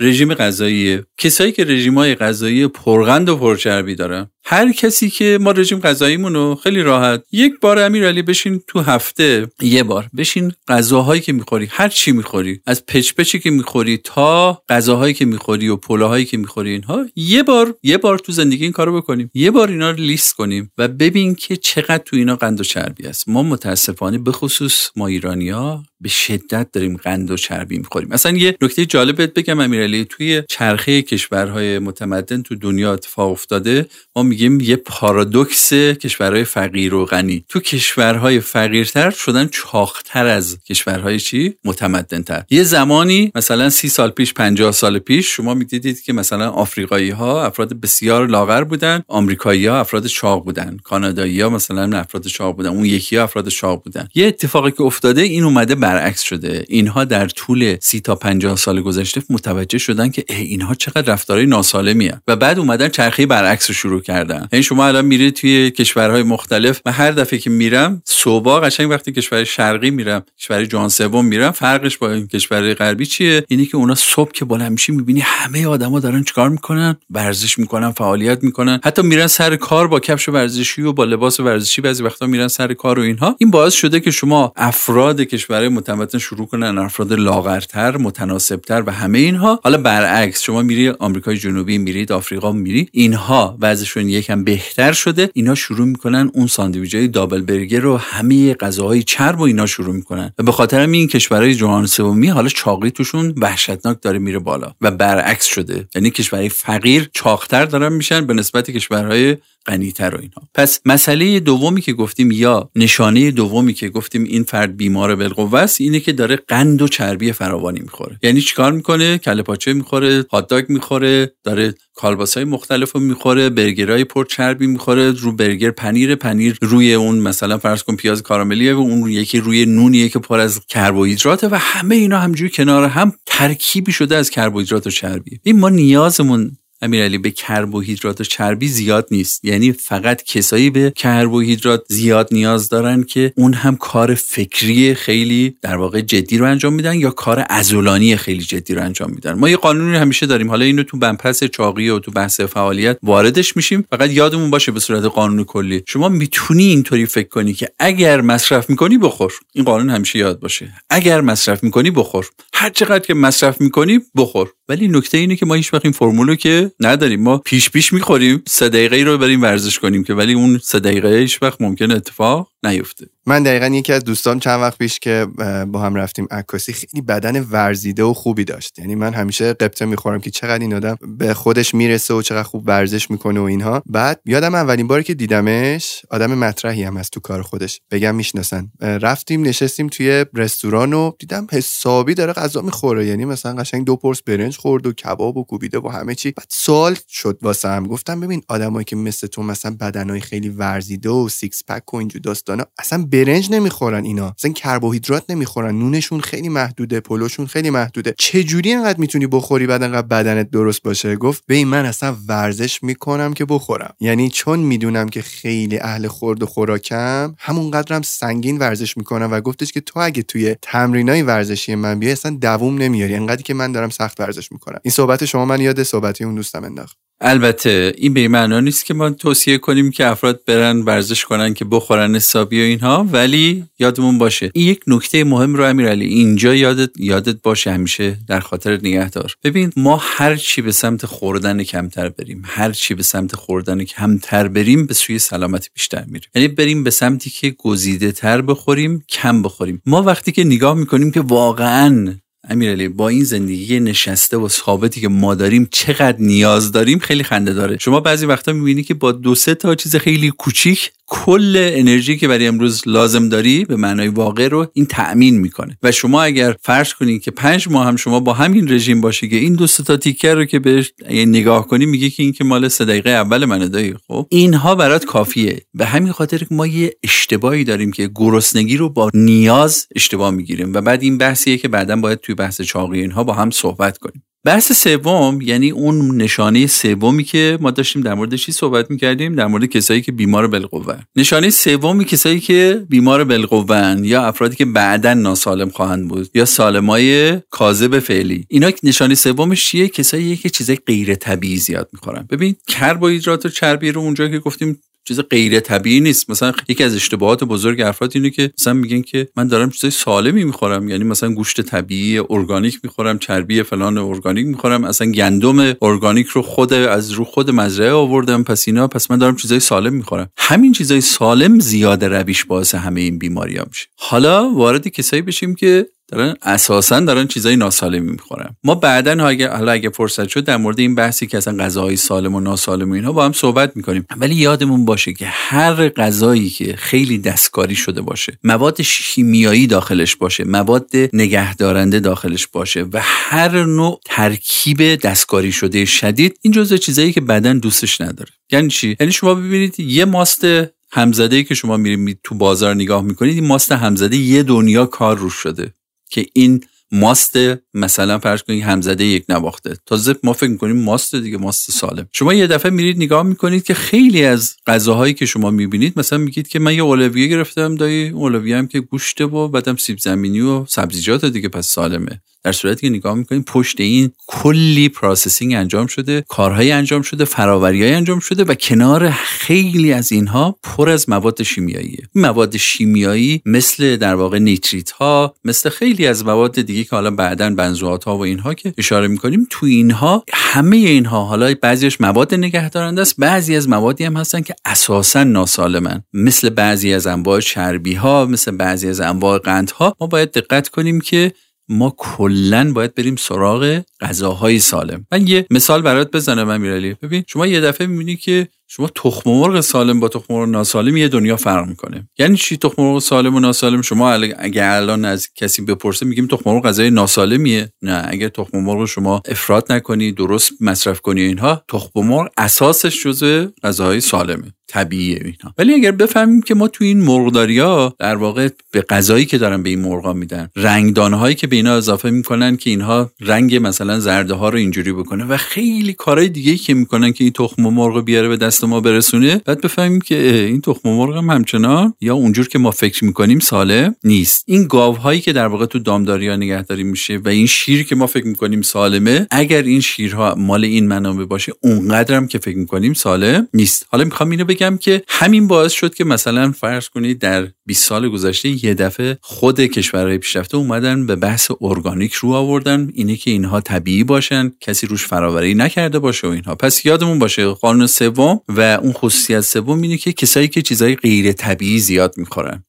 [0.00, 5.50] رژیم غذایی کسایی که رژیم های غذایی پرغند و پرچربی دارن هر کسی که ما
[5.50, 11.20] رژیم غذاییمون رو خیلی راحت یک بار امیرعلی بشین تو هفته یه بار بشین غذاهایی
[11.20, 16.24] که می‌خوری هر چی می‌خوری از پچپچی که می‌خوری تا غذاهایی که می‌خوری و پلاهایی
[16.24, 19.30] که می‌خوری اینها یه بار یه بار تو زندگی این کارو بکنیم.
[19.34, 23.06] یه بار اینا رو لیست کنیم و ببین که چقدر تو اینا قند و چربی
[23.06, 28.08] است ما متاسفانه به خصوص ما ایرانیا به شدت داریم قند و چربی می‌خوریم.
[28.08, 34.22] مثلا یه نکته جالبت بگم امیرعلی توی چرخه کشورهای متمدن تو دنیا اتفاق افتاده ما
[34.36, 37.44] میگیم یه پارادوکس کشورهای فقیر و غنی.
[37.48, 42.42] تو کشورهای فقیرتر شدن چاختر از کشورهای چی؟ متمدنتر.
[42.50, 47.44] یه زمانی مثلا سی سال پیش 50 سال پیش شما می‌دیدید که مثلا آفریقایی ها
[47.44, 52.68] افراد بسیار لاغر بودن آمریکایی ها افراد چاق بودن کانادایی ها مثلا افراد چاق بودن
[52.68, 54.08] اون یکی ها افراد چاق بودن.
[54.14, 56.64] یه اتفاقی که افتاده این اومده برعکس شده.
[56.68, 62.10] اینها در طول سی تا 50 سال گذشته متوجه شدن که اینها چقدر رفتارهای ناسالمی
[62.28, 64.25] و بعد اومدن چرخه برعکس رو شروع کردن.
[64.52, 69.12] یعنی شما الان میرید توی کشورهای مختلف و هر دفعه که میرم صبح قشنگ وقتی
[69.12, 73.76] کشور شرقی میرم کشور جهان سوم میرم فرقش با این کشور غربی چیه؟ اینی که
[73.76, 78.80] اونا صبح که بالا میشی می‌بینی همه آدما دارن چیکار می‌کنن؟ ورزش می‌کنن فعالیت می‌کنن.
[78.84, 82.74] حتی میرن سر کار با کفش ورزشی و با لباس ورزشی بعضی وقتا میرن سر
[82.74, 83.36] کار و اینها.
[83.38, 89.18] این باعث شده که شما افراد کشورهای متمدن شروع کنن افراد لاغرتر متناسبتر و همه
[89.18, 89.60] اینها.
[89.64, 95.54] حالا برعکس شما میری آمریکای جنوبی میرید آفریقا میری اینها وضعشون یکم بهتر شده اینا
[95.54, 100.32] شروع می‌کنن اون ساندویچ دابل برگر رو همه غذاهای چرب و اینا شروع می‌کنن.
[100.38, 104.90] و به خاطر این کشورهای جهان سومی حالا چاقی توشون وحشتناک داره میره بالا و
[104.90, 105.88] برعکس شده.
[105.94, 111.80] یعنی کشورهای فقیر چاقتر دارن میشن به نسبت کشورهای غنیتر و اینها پس مسئله دومی
[111.80, 116.36] که گفتیم یا نشانه دومی که گفتیم این فرد بیمار بالقوه است اینه که داره
[116.48, 118.18] قند و چربی فراوانی می‌خوره.
[118.22, 124.24] یعنی چیکار می‌کنه؟ کله پاچه می‌خوره هات می‌خوره داره کالباسای مختلف رو می‌خوره برگرهای پر
[124.24, 129.10] چربی می‌خوره رو برگر پنیر پنیر روی اون مثلا فرض کن پیاز کاراملیه و اون
[129.10, 134.16] یکی روی نونیه که پر از کربوهیدراته و همه اینا همجوری کنار هم ترکیبی شده
[134.16, 139.44] از کربوهیدرات و چربی این ما نیازمون امیرعلی به کربوهیدرات و چربی زیاد نیست.
[139.44, 145.76] یعنی فقط کسایی به کربوهیدرات زیاد نیاز دارن که اون هم کار فکری خیلی در
[145.76, 149.32] واقع جدی رو انجام میدن یا کار عضلانی خیلی جدی رو انجام میدن.
[149.32, 150.50] ما یه قانونی همیشه داریم.
[150.50, 153.86] حالا اینو تو بنپس چاقی و تو بحث فعالیت واردش میشیم.
[153.90, 155.82] فقط یادمون باشه به صورت قانون کلی.
[155.88, 159.32] شما می‌تونی اینطوری فکر کنی که اگر مصرف می‌کنی بخور.
[159.54, 160.72] این قانون همیشه یاد باشه.
[160.90, 162.26] اگر مصرف می‌کنی بخور.
[162.54, 164.52] هر چقدر که مصرف می‌کنی بخور.
[164.68, 167.22] ولی نکته اینه که ما هیچ وقت این فرمولو که نداریم.
[167.22, 171.08] ما پیش پیش می‌خوریم سه دقیقه رو بریم ورزش کنیم که ولی اون سه دقیقه
[171.18, 173.15] هیچ وقت ممکن اتفاق نیفته.
[173.28, 175.26] من دقیقا یکی از دوستان چند وقت پیش که
[175.68, 178.78] با هم رفتیم عکاسی خیلی بدن ورزیده و خوبی داشت.
[178.78, 182.62] یعنی من همیشه غبطه می‌خورم که چقدر این آدم به خودش می‌رسه و چقدر خوب
[182.66, 183.82] ورزش می‌کنه و اینها.
[183.86, 187.80] بعد یادم اولین باری که دیدمش آدم مطرحی هم از تو کار خودش.
[187.90, 188.70] بگم می‌شناسن.
[188.80, 193.06] رفتیم نشستیم توی رستوران و دیدم حسابی داره غذا می‌خوره.
[193.06, 196.30] یعنی مثلا قشنگ دو پرس برنج خورد و کباب و کوبیده و همه چی.
[196.30, 197.86] بعد سوال شد واسه هم.
[197.86, 202.22] گفتم ببین آدمایی که مثل تو مثلا بدنای خیلی ورزیده و six pack و اینجور
[202.22, 204.34] داستانا اصلا برنج نمی‌خورن اینا.
[204.38, 205.78] اصلا کربوهیدرات نمی‌خورن.
[205.78, 208.14] نونشون خیلی محدوده پلوشون خیلی محدوده.
[208.18, 212.82] چه جوری انقدر می‌تونی بخوری بعد انقدر بدنت درست باشه؟ گفت ببین من اصلا ورزش
[212.82, 213.94] می‌کنم که بخورم.
[214.00, 219.40] یعنی چون می‌دونم که خیلی اهل خورد و خوراکم همون قدرم سنگین ورزش می‌کنم و
[219.40, 223.14] گفتش که تو اگه توی تمرینای ورزشی من بیای اصلا دووم نمیاری.
[223.14, 224.78] انقدری که من دارم سخت ورزش می‌کنم.
[224.82, 227.05] این صحبت شما من یاد صحبتی اون دوستم انداخت.
[227.20, 231.64] البته این به معنا نیست که ما توصیه کنیم که افراد برن ورزش کنن که
[231.64, 234.50] بخورن حسابی و اینها ولی یادمون باشه.
[234.54, 239.34] این یک نکته مهم رو امیرعلی اینجا یادت یادت باشه همیشه در خاطر نگهدار.
[239.44, 244.48] ببین ما هر چی به سمت خوردن کمتر بریم هر چی به سمت خوردن کمتر
[244.48, 246.28] بریم به سوی سلامت بیشتر میریم.
[246.34, 249.82] یعنی بریم به سمتی که گزیده تر بخوریم کم بخوریم.
[249.86, 252.14] ما وقتی که نگاه می‌کنیم که واقعا
[252.48, 257.52] امیرعلی با این زندگی نشسته و ثابتی که ما داریم چقدر نیاز داریم خیلی خنده
[257.52, 257.78] داره.
[257.80, 262.28] شما بعضی وقتا می‌بینی که با دو سه تا چیز خیلی کوچیک کل انرژی که
[262.28, 265.78] برای امروز لازم داری به معنای واقع رو این تأمین می‌کنه.
[265.82, 269.36] و شما اگر فرض کنید که پنج ماه هم شما با همین رژیم باشه که
[269.36, 272.84] این دو تا تیکر رو که بهش نگاه کنی میگه که این که مال سه
[272.84, 273.94] دقیقه اول منه دایی.
[274.08, 275.60] خب؟ اینها برات کافیه.
[275.74, 280.74] به همین خاطر که ما یه اشتباهی داریم که گرسنگی رو با نیاز اشتباه می‌گیریم.
[280.74, 284.22] و بعد این بحثیه که بعدا باید توی بحث چاقی اینها با هم صحبت کنیم.
[284.46, 289.46] بحث سوم یعنی اون نشانه سومی که ما داشتیم در مورد چی صحبت می‌کردیم؟ در
[289.46, 295.14] مورد کسایی که بیمار بالقوه نشانه سومی کسایی که بیمار بالقوه یا افرادی که بعدا
[295.14, 298.46] ناسالم خواهند بود یا سالمای کاذب فعلی.
[298.48, 302.26] اینا نشانه سومش چیه؟ کسایی که چیزای غیر طبیعی زیاد می‌خورن.
[302.30, 306.30] ببین کربوهیدرات و چربی رو اونجا که گفتیم چیز غیر طبیعی نیست.
[306.30, 310.44] مثلا یکی از اشتباهات بزرگ افراد اینه که مثلا میگن که من دارم چیزای سالمی
[310.44, 310.88] می‌خورم.
[310.88, 314.84] یعنی مثلا گوشت طبیعی ارگانیک می‌خورم چربی فلان ارگانیک می‌خورم.
[314.84, 318.42] اصلا گندم ارگانیک رو خود از رو خود مزرعه آوردم.
[318.42, 320.28] پس اینا پس من دارم چیزای سالم می‌خورم.
[320.36, 323.86] همین چیزای سالم زیاده رویش باعث همه این بیماری ها میشه.
[323.96, 328.56] حالا وارد کسایی بشیم که دارن اساسا دارن چیزای ناسالمی می‌خورن.
[328.64, 332.34] ما بعدا اگه حالا اگه فرصت شد در مورد این بحثی که اصلا غذاهای سالم
[332.34, 334.06] و ناسالم و اینها با هم صحبت می‌کنیم.
[334.16, 340.44] ولی یادمون باشه که هر غذایی که خیلی دستکاری شده باشه مواد شیمیایی داخلش باشه
[340.44, 347.20] مواد نگهدارنده داخلش باشه و هر نوع ترکیب دستکاری شده شدید این جزء چیزایی که
[347.20, 348.30] بدن دوستش نداره.
[348.52, 350.46] یعنی چی؟ یعنی شما ببینید یه ماست
[350.90, 355.34] همزده که شما میرید تو بازار نگاه می‌کنید این ماست همزده یه دنیا کار روش
[355.34, 355.72] شده.
[356.10, 357.38] که این ماست
[357.74, 359.76] مثلا فرض کنید همزده یک نواخته.
[359.86, 363.74] تازه ما فکر می‌کنیم ماست دیگه ماست سالم شما یه دفعه میرید نگاه می‌کنید که
[363.74, 368.56] خیلی از غذاهایی که شما می‌بینید مثلا میگید که من یه الویه گرفتم دایی الویه
[368.56, 372.20] هم که گوشته و بعدم سیب زمینی و سبزیجات دیگه پس سالمه.
[372.46, 377.94] در صورتی که نگاه می‌کنیم پشت این کلی processing انجام شده کارهایی انجام شده فراوریهایی
[377.94, 382.08] انجام شده و کنار خیلی از اینها پر از مواد شیمیاییه.
[382.14, 387.50] مواد شیمیایی مثل در واقع نیتریت ها مثل خیلی از مواد دیگه که حالا بعدا
[387.50, 393.00] بنزوات ها و اینها که اشاره می‌کنیم تو اینها همه اینها حالا بعضیش مواد نگهدارنده
[393.00, 396.02] است بعضی از موادی هم هستن که اساسا ناسالمن.
[396.12, 400.68] مثل بعضی از انواع چربی ها مثل بعضی از انواع قند ها ما باید دقت
[400.68, 401.32] کنیم که
[401.68, 405.06] ما کلا باید بریم سراغ غذاهای سالم.
[405.12, 406.94] من یه مثال برات بزنم امیرعلی.
[407.02, 411.08] ببین شما یه دفعه می‌بینی که شما تخم مرغ سالم با تخم مرغ ناسالم یه
[411.08, 412.08] دنیا فرق می‌کنه.
[412.18, 416.50] یعنی چی تخم مرغ سالم و ناسالم؟ شما اگه الان از کسی بپرسه میگیم تخم
[416.50, 417.68] مرغ غذای ناسالمیه.
[417.82, 423.46] نه اگر تخم مرغ شما افراد نکنی درست مصرف کنی اینها تخم مرغ اساسش جزء
[423.62, 424.55] غذاهای سالمه.
[424.68, 429.24] طبیعیه اینها ولی اگر بفهمیم که ما تو این مرغداری ها در واقع به غذایی
[429.24, 433.10] که دارن به این مرغا میدن رنگدانه هایی که به اینا اضافه می‌کنن که اینها
[433.20, 437.32] رنگ مثلا زرده ها رو اینجوری بکنه و خیلی کارهای دیگه که می‌کنن که این
[437.32, 441.94] تخم مرغ بیاره به دست ما برسونه بعد بفهمیم که این تخم مرغ هم همچنان
[442.00, 444.44] یا اونجور که ما فکر می‌کنیم سالم نیست.
[444.46, 447.94] این گاو هایی که در واقع تو دامداری ها نگهداری میشه و این شیر که
[447.94, 452.94] ما فکر می‌کنیم سالمه اگر این شیرها مال این منابع باشه اونقدرم که فکر می‌کنیم
[452.94, 453.86] سالم نیست.
[453.88, 458.08] حالا می‌خوام اینو بگم که همین باعث شد که مثلا فرض کنید در 20 سال
[458.08, 462.90] گذشته یه دفعه خود کشورهای پیشرفته اومدن به بحث ارگانیک رو آوردن.
[462.94, 466.54] اینه که اینها طبیعی باشن کسی روش فراوری نکرده باشه و اینها.
[466.54, 471.32] پس یادمون باشه قانون سوم و اون خصوصیت سوم اینه که کسایی که چیزای غیر
[471.32, 472.64] طبیعی زیاد می‌خورن.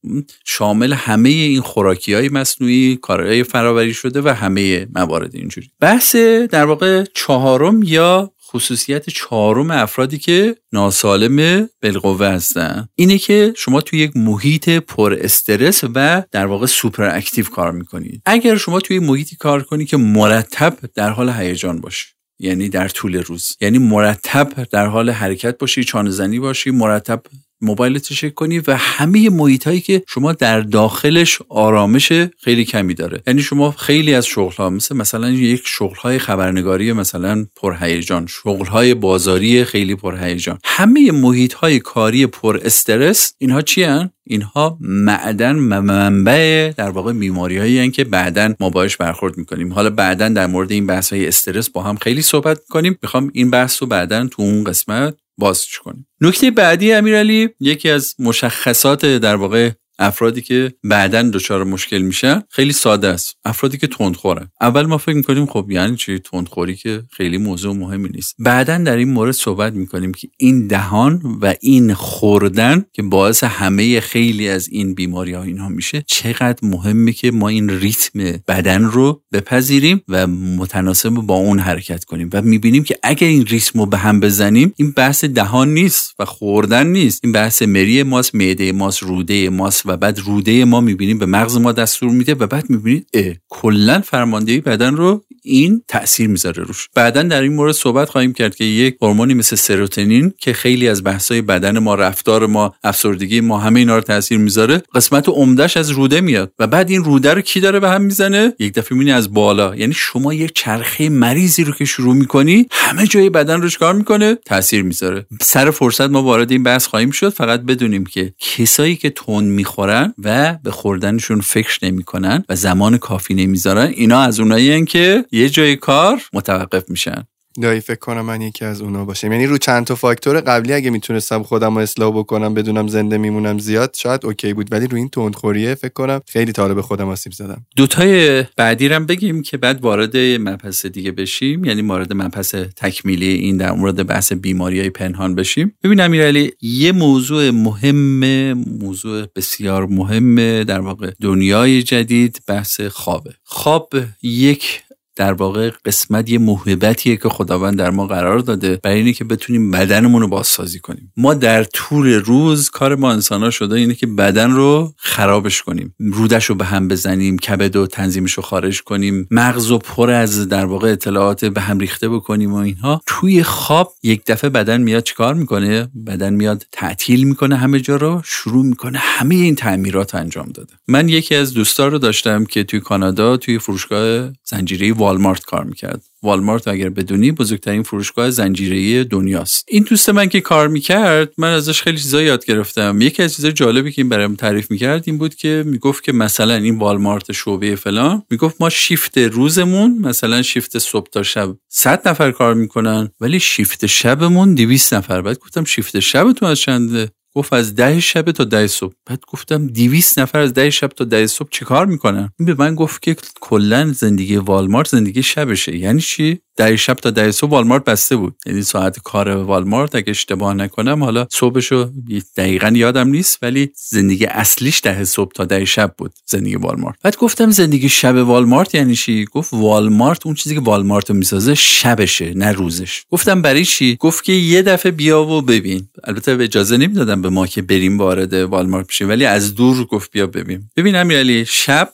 [0.46, 5.68] شامل همه این خوراکی های مصنوعی کارهای فراوری شده و همه موارد اینجوری.
[5.80, 6.16] بحث
[6.50, 12.88] در واقع چهارم یا خصوصیت چهارم افرادی که ناسالم بالقوه هستن.
[12.96, 18.22] اینه که شما توی یک محیط پر استرس و در واقع سوپر اکتیو کار می‌کنید
[18.26, 22.08] اگر شما توی محیطی کار کنی که مرتب در حال هیجان باشی
[22.40, 27.22] یعنی در طول روز یعنی مرتب در حال حرکت باشی چانه زنی باشی مرتب
[27.62, 32.12] موبایلت چک کنی و همه محیط هایی که شما در داخلش آرامش
[32.44, 33.22] خیلی کمی داره.
[33.28, 38.66] یعنی شما خیلی از شغل ها مثل مثلا یک شغل های خبرنگاری مثلا پرهیجان شغل
[38.66, 40.60] های بازاری خیلی پرهیجان.
[40.64, 47.58] همه محیط های کاری پر استرس اینها چی هن؟ اینها معدن منبع در واقع بیماری
[47.58, 49.74] هایی که بعدا ما باش برخورد می‌کنیم.
[49.74, 53.50] حالا بعدا در مورد این بحث های استرس با هم خیلی صحبت کنیم می‌خوام این
[53.50, 59.36] بحث رو بعدا تو اون قسمت بازش کنیم؟ نکته بعدی امیرعلی یکی از مشخصات در
[59.36, 63.36] واقع افرادی که بعدا دچار مشکل میشن خیلی ساده است.
[63.46, 68.10] افرادی که تندخورن اول ما فکر می‌کنیم خب یعنی چی؟ تندخوری که خیلی موضوع مهمی
[68.10, 68.36] نیست.
[68.40, 74.00] بعدا در این مورد صحبت می‌کنیم که این دهان و این خوردن که باعث همه
[74.00, 79.24] خیلی از این بیماری ها اینها میشه چقدر مهمه که ما این ریتم بدن رو
[79.34, 82.30] بپذیریم و متناسب با اون حرکت کنیم.
[82.34, 86.26] و می‌بینیم که اگر این ریتم رو به هم بزنیم این بحث دهان نیست و
[86.26, 87.20] خوردن نیست.
[87.24, 91.58] این بحث مری ماست معده ماست روده ماست و بعد روده ما می‌بینیم به مغز
[91.58, 93.08] ما دستور میده و بعد می‌بینید
[93.50, 96.90] کلا فرماندهی بدن رو این تاثیر می‌ذاره روش.
[96.96, 101.04] بعدا در این مورد صحبت خواهیم کرد که یک هورمونی مثل سروتونین که خیلی از
[101.04, 105.90] بحثای بدن ما رفتار ما افسردگی ما همه اینا رو تاثیر می‌ذاره قسمت عمدهش از
[105.90, 109.12] روده میاد و بعد این روده رو کی داره به هم می‌زنه؟ یک دفعه می‌بینی
[109.12, 109.76] از بالا.
[109.76, 114.38] یعنی شما یک چرخه مریضی رو که شروع می‌کنی همه جای بدن روش کار می‌کنه
[114.46, 115.26] تاثیر می‌ذاره.
[115.42, 117.30] سر فرصت ما وارد این بحث خواهیم شد.
[117.30, 119.77] فقط بدونیم که کسایی که تون می‌خورن
[120.24, 123.88] و به خوردنشون فکر نمی‌کنن و زمان کافی نمی‌ذارن.
[123.96, 127.28] اینا از اونایی که یه جای کار متوقف میشن.
[127.62, 129.32] دایی فکر کنم من یکی از اونا باشم.
[129.32, 133.60] یعنی رو چند تا فاکتور قبلی اگه می‌تونستم خودم رو اصلاح بکنم بدونم زنده میمونم
[133.60, 134.68] زیاد شاید اوکی بود.
[134.72, 137.66] ولی رو این تندخوریه فکر کنم خیلی طالب به خودم آسیب زدم.
[137.76, 141.66] دوتای بعدی رم بگیم که بعد وارد مبحث دیگه بشیم.
[141.66, 145.76] یعنی وارد مبحث تکمیلی این در مورد بحث بیماری های پنهان بشیم.
[145.84, 153.34] ببین امیرعلی یه موضوع مهم موضوع بسیار مهم در واقع دنیای جدید بحث خوابه.
[153.44, 154.82] خواب یک
[155.18, 159.72] در واقع قسمت یه موهبتیه که خداوند در ما قرار داده برای اینه که بتونیم
[159.72, 161.14] بدنمون رو بازسازی کنیم.
[161.18, 165.96] ما در طول روز کار ما انسان شده اینه که بدن رو خرابش کنیم.
[166.00, 170.50] رودش رو به هم بزنیم کبد و تنظیمش رو خارج کنیم مغز و پر از
[170.50, 173.02] در واقع اطلاعات به هم ریخته بکنیم و اینها.
[173.06, 178.22] توی خواب یک دفعه بدن میاد چیکار می‌کنه؟ بدن میاد تعطیل می‌کنه همه جا رو
[178.26, 180.74] شروع می‌کنه همه این تعمیرات انجام داده.
[180.88, 186.02] من یکی از دوستا رو داشتم که توی کانادا توی فروشگاه زنجیره والمارت کار می‌کرد.
[186.24, 189.66] والمارت اگر بدونی بزرگترین فروشگاه زنجیره دنیاست.
[189.68, 193.02] این دوست من که کار می‌کرد من ازش خیلی چیزا یاد گرفتم.
[193.02, 196.54] یکی از چیزای جالبی که این برایم تعریف می‌کرد این بود که می‌گفت که مثلا
[196.54, 202.32] این والمارت شعبه فلان می‌گفت ما شیفت روزمون مثلا شیفت صبح تا شب 100 نفر
[202.32, 205.22] کار می‌کنن ولی شیفت شبمون 200 نفر.
[205.22, 208.94] بعد گفتم شیفت شبتون از چنده؟ گفت از ده شب تا ده صبح.
[209.06, 213.02] بعد گفتم دیویس نفر از ده شب تا ده صبح چیکار می‌کنن؟ به من گفت
[213.02, 215.78] که کلا زندگی والمارت زندگی شبشه.
[215.78, 218.36] یعنی چی؟ در شب تا در صبح والمارت بسته بود.
[218.46, 221.92] یعنی ساعت کار والمارت اگه اشتباه نکنم حالا صبحشو
[222.38, 226.96] دقیقا یادم نیست ولی زندگی اصلیش ده صبح تا ده شب بود زندگی والمارت.
[227.04, 232.34] بعد گفتم زندگی شب والمارت یعنی چی؟ گفت والمارت اون چیزی که والمارت می‌سازه شبشه
[232.34, 233.04] نه روزش.
[233.12, 235.88] گفتم برای چی؟ گفت که یه دفعه بیا و ببین.
[236.04, 240.12] البته به اجازه نمی‌دادم به ما که بریم وارد والمارت بشیم ولی از دور گفت
[240.12, 240.64] بیا ببین.
[240.78, 241.94] ببین امیرعلی شب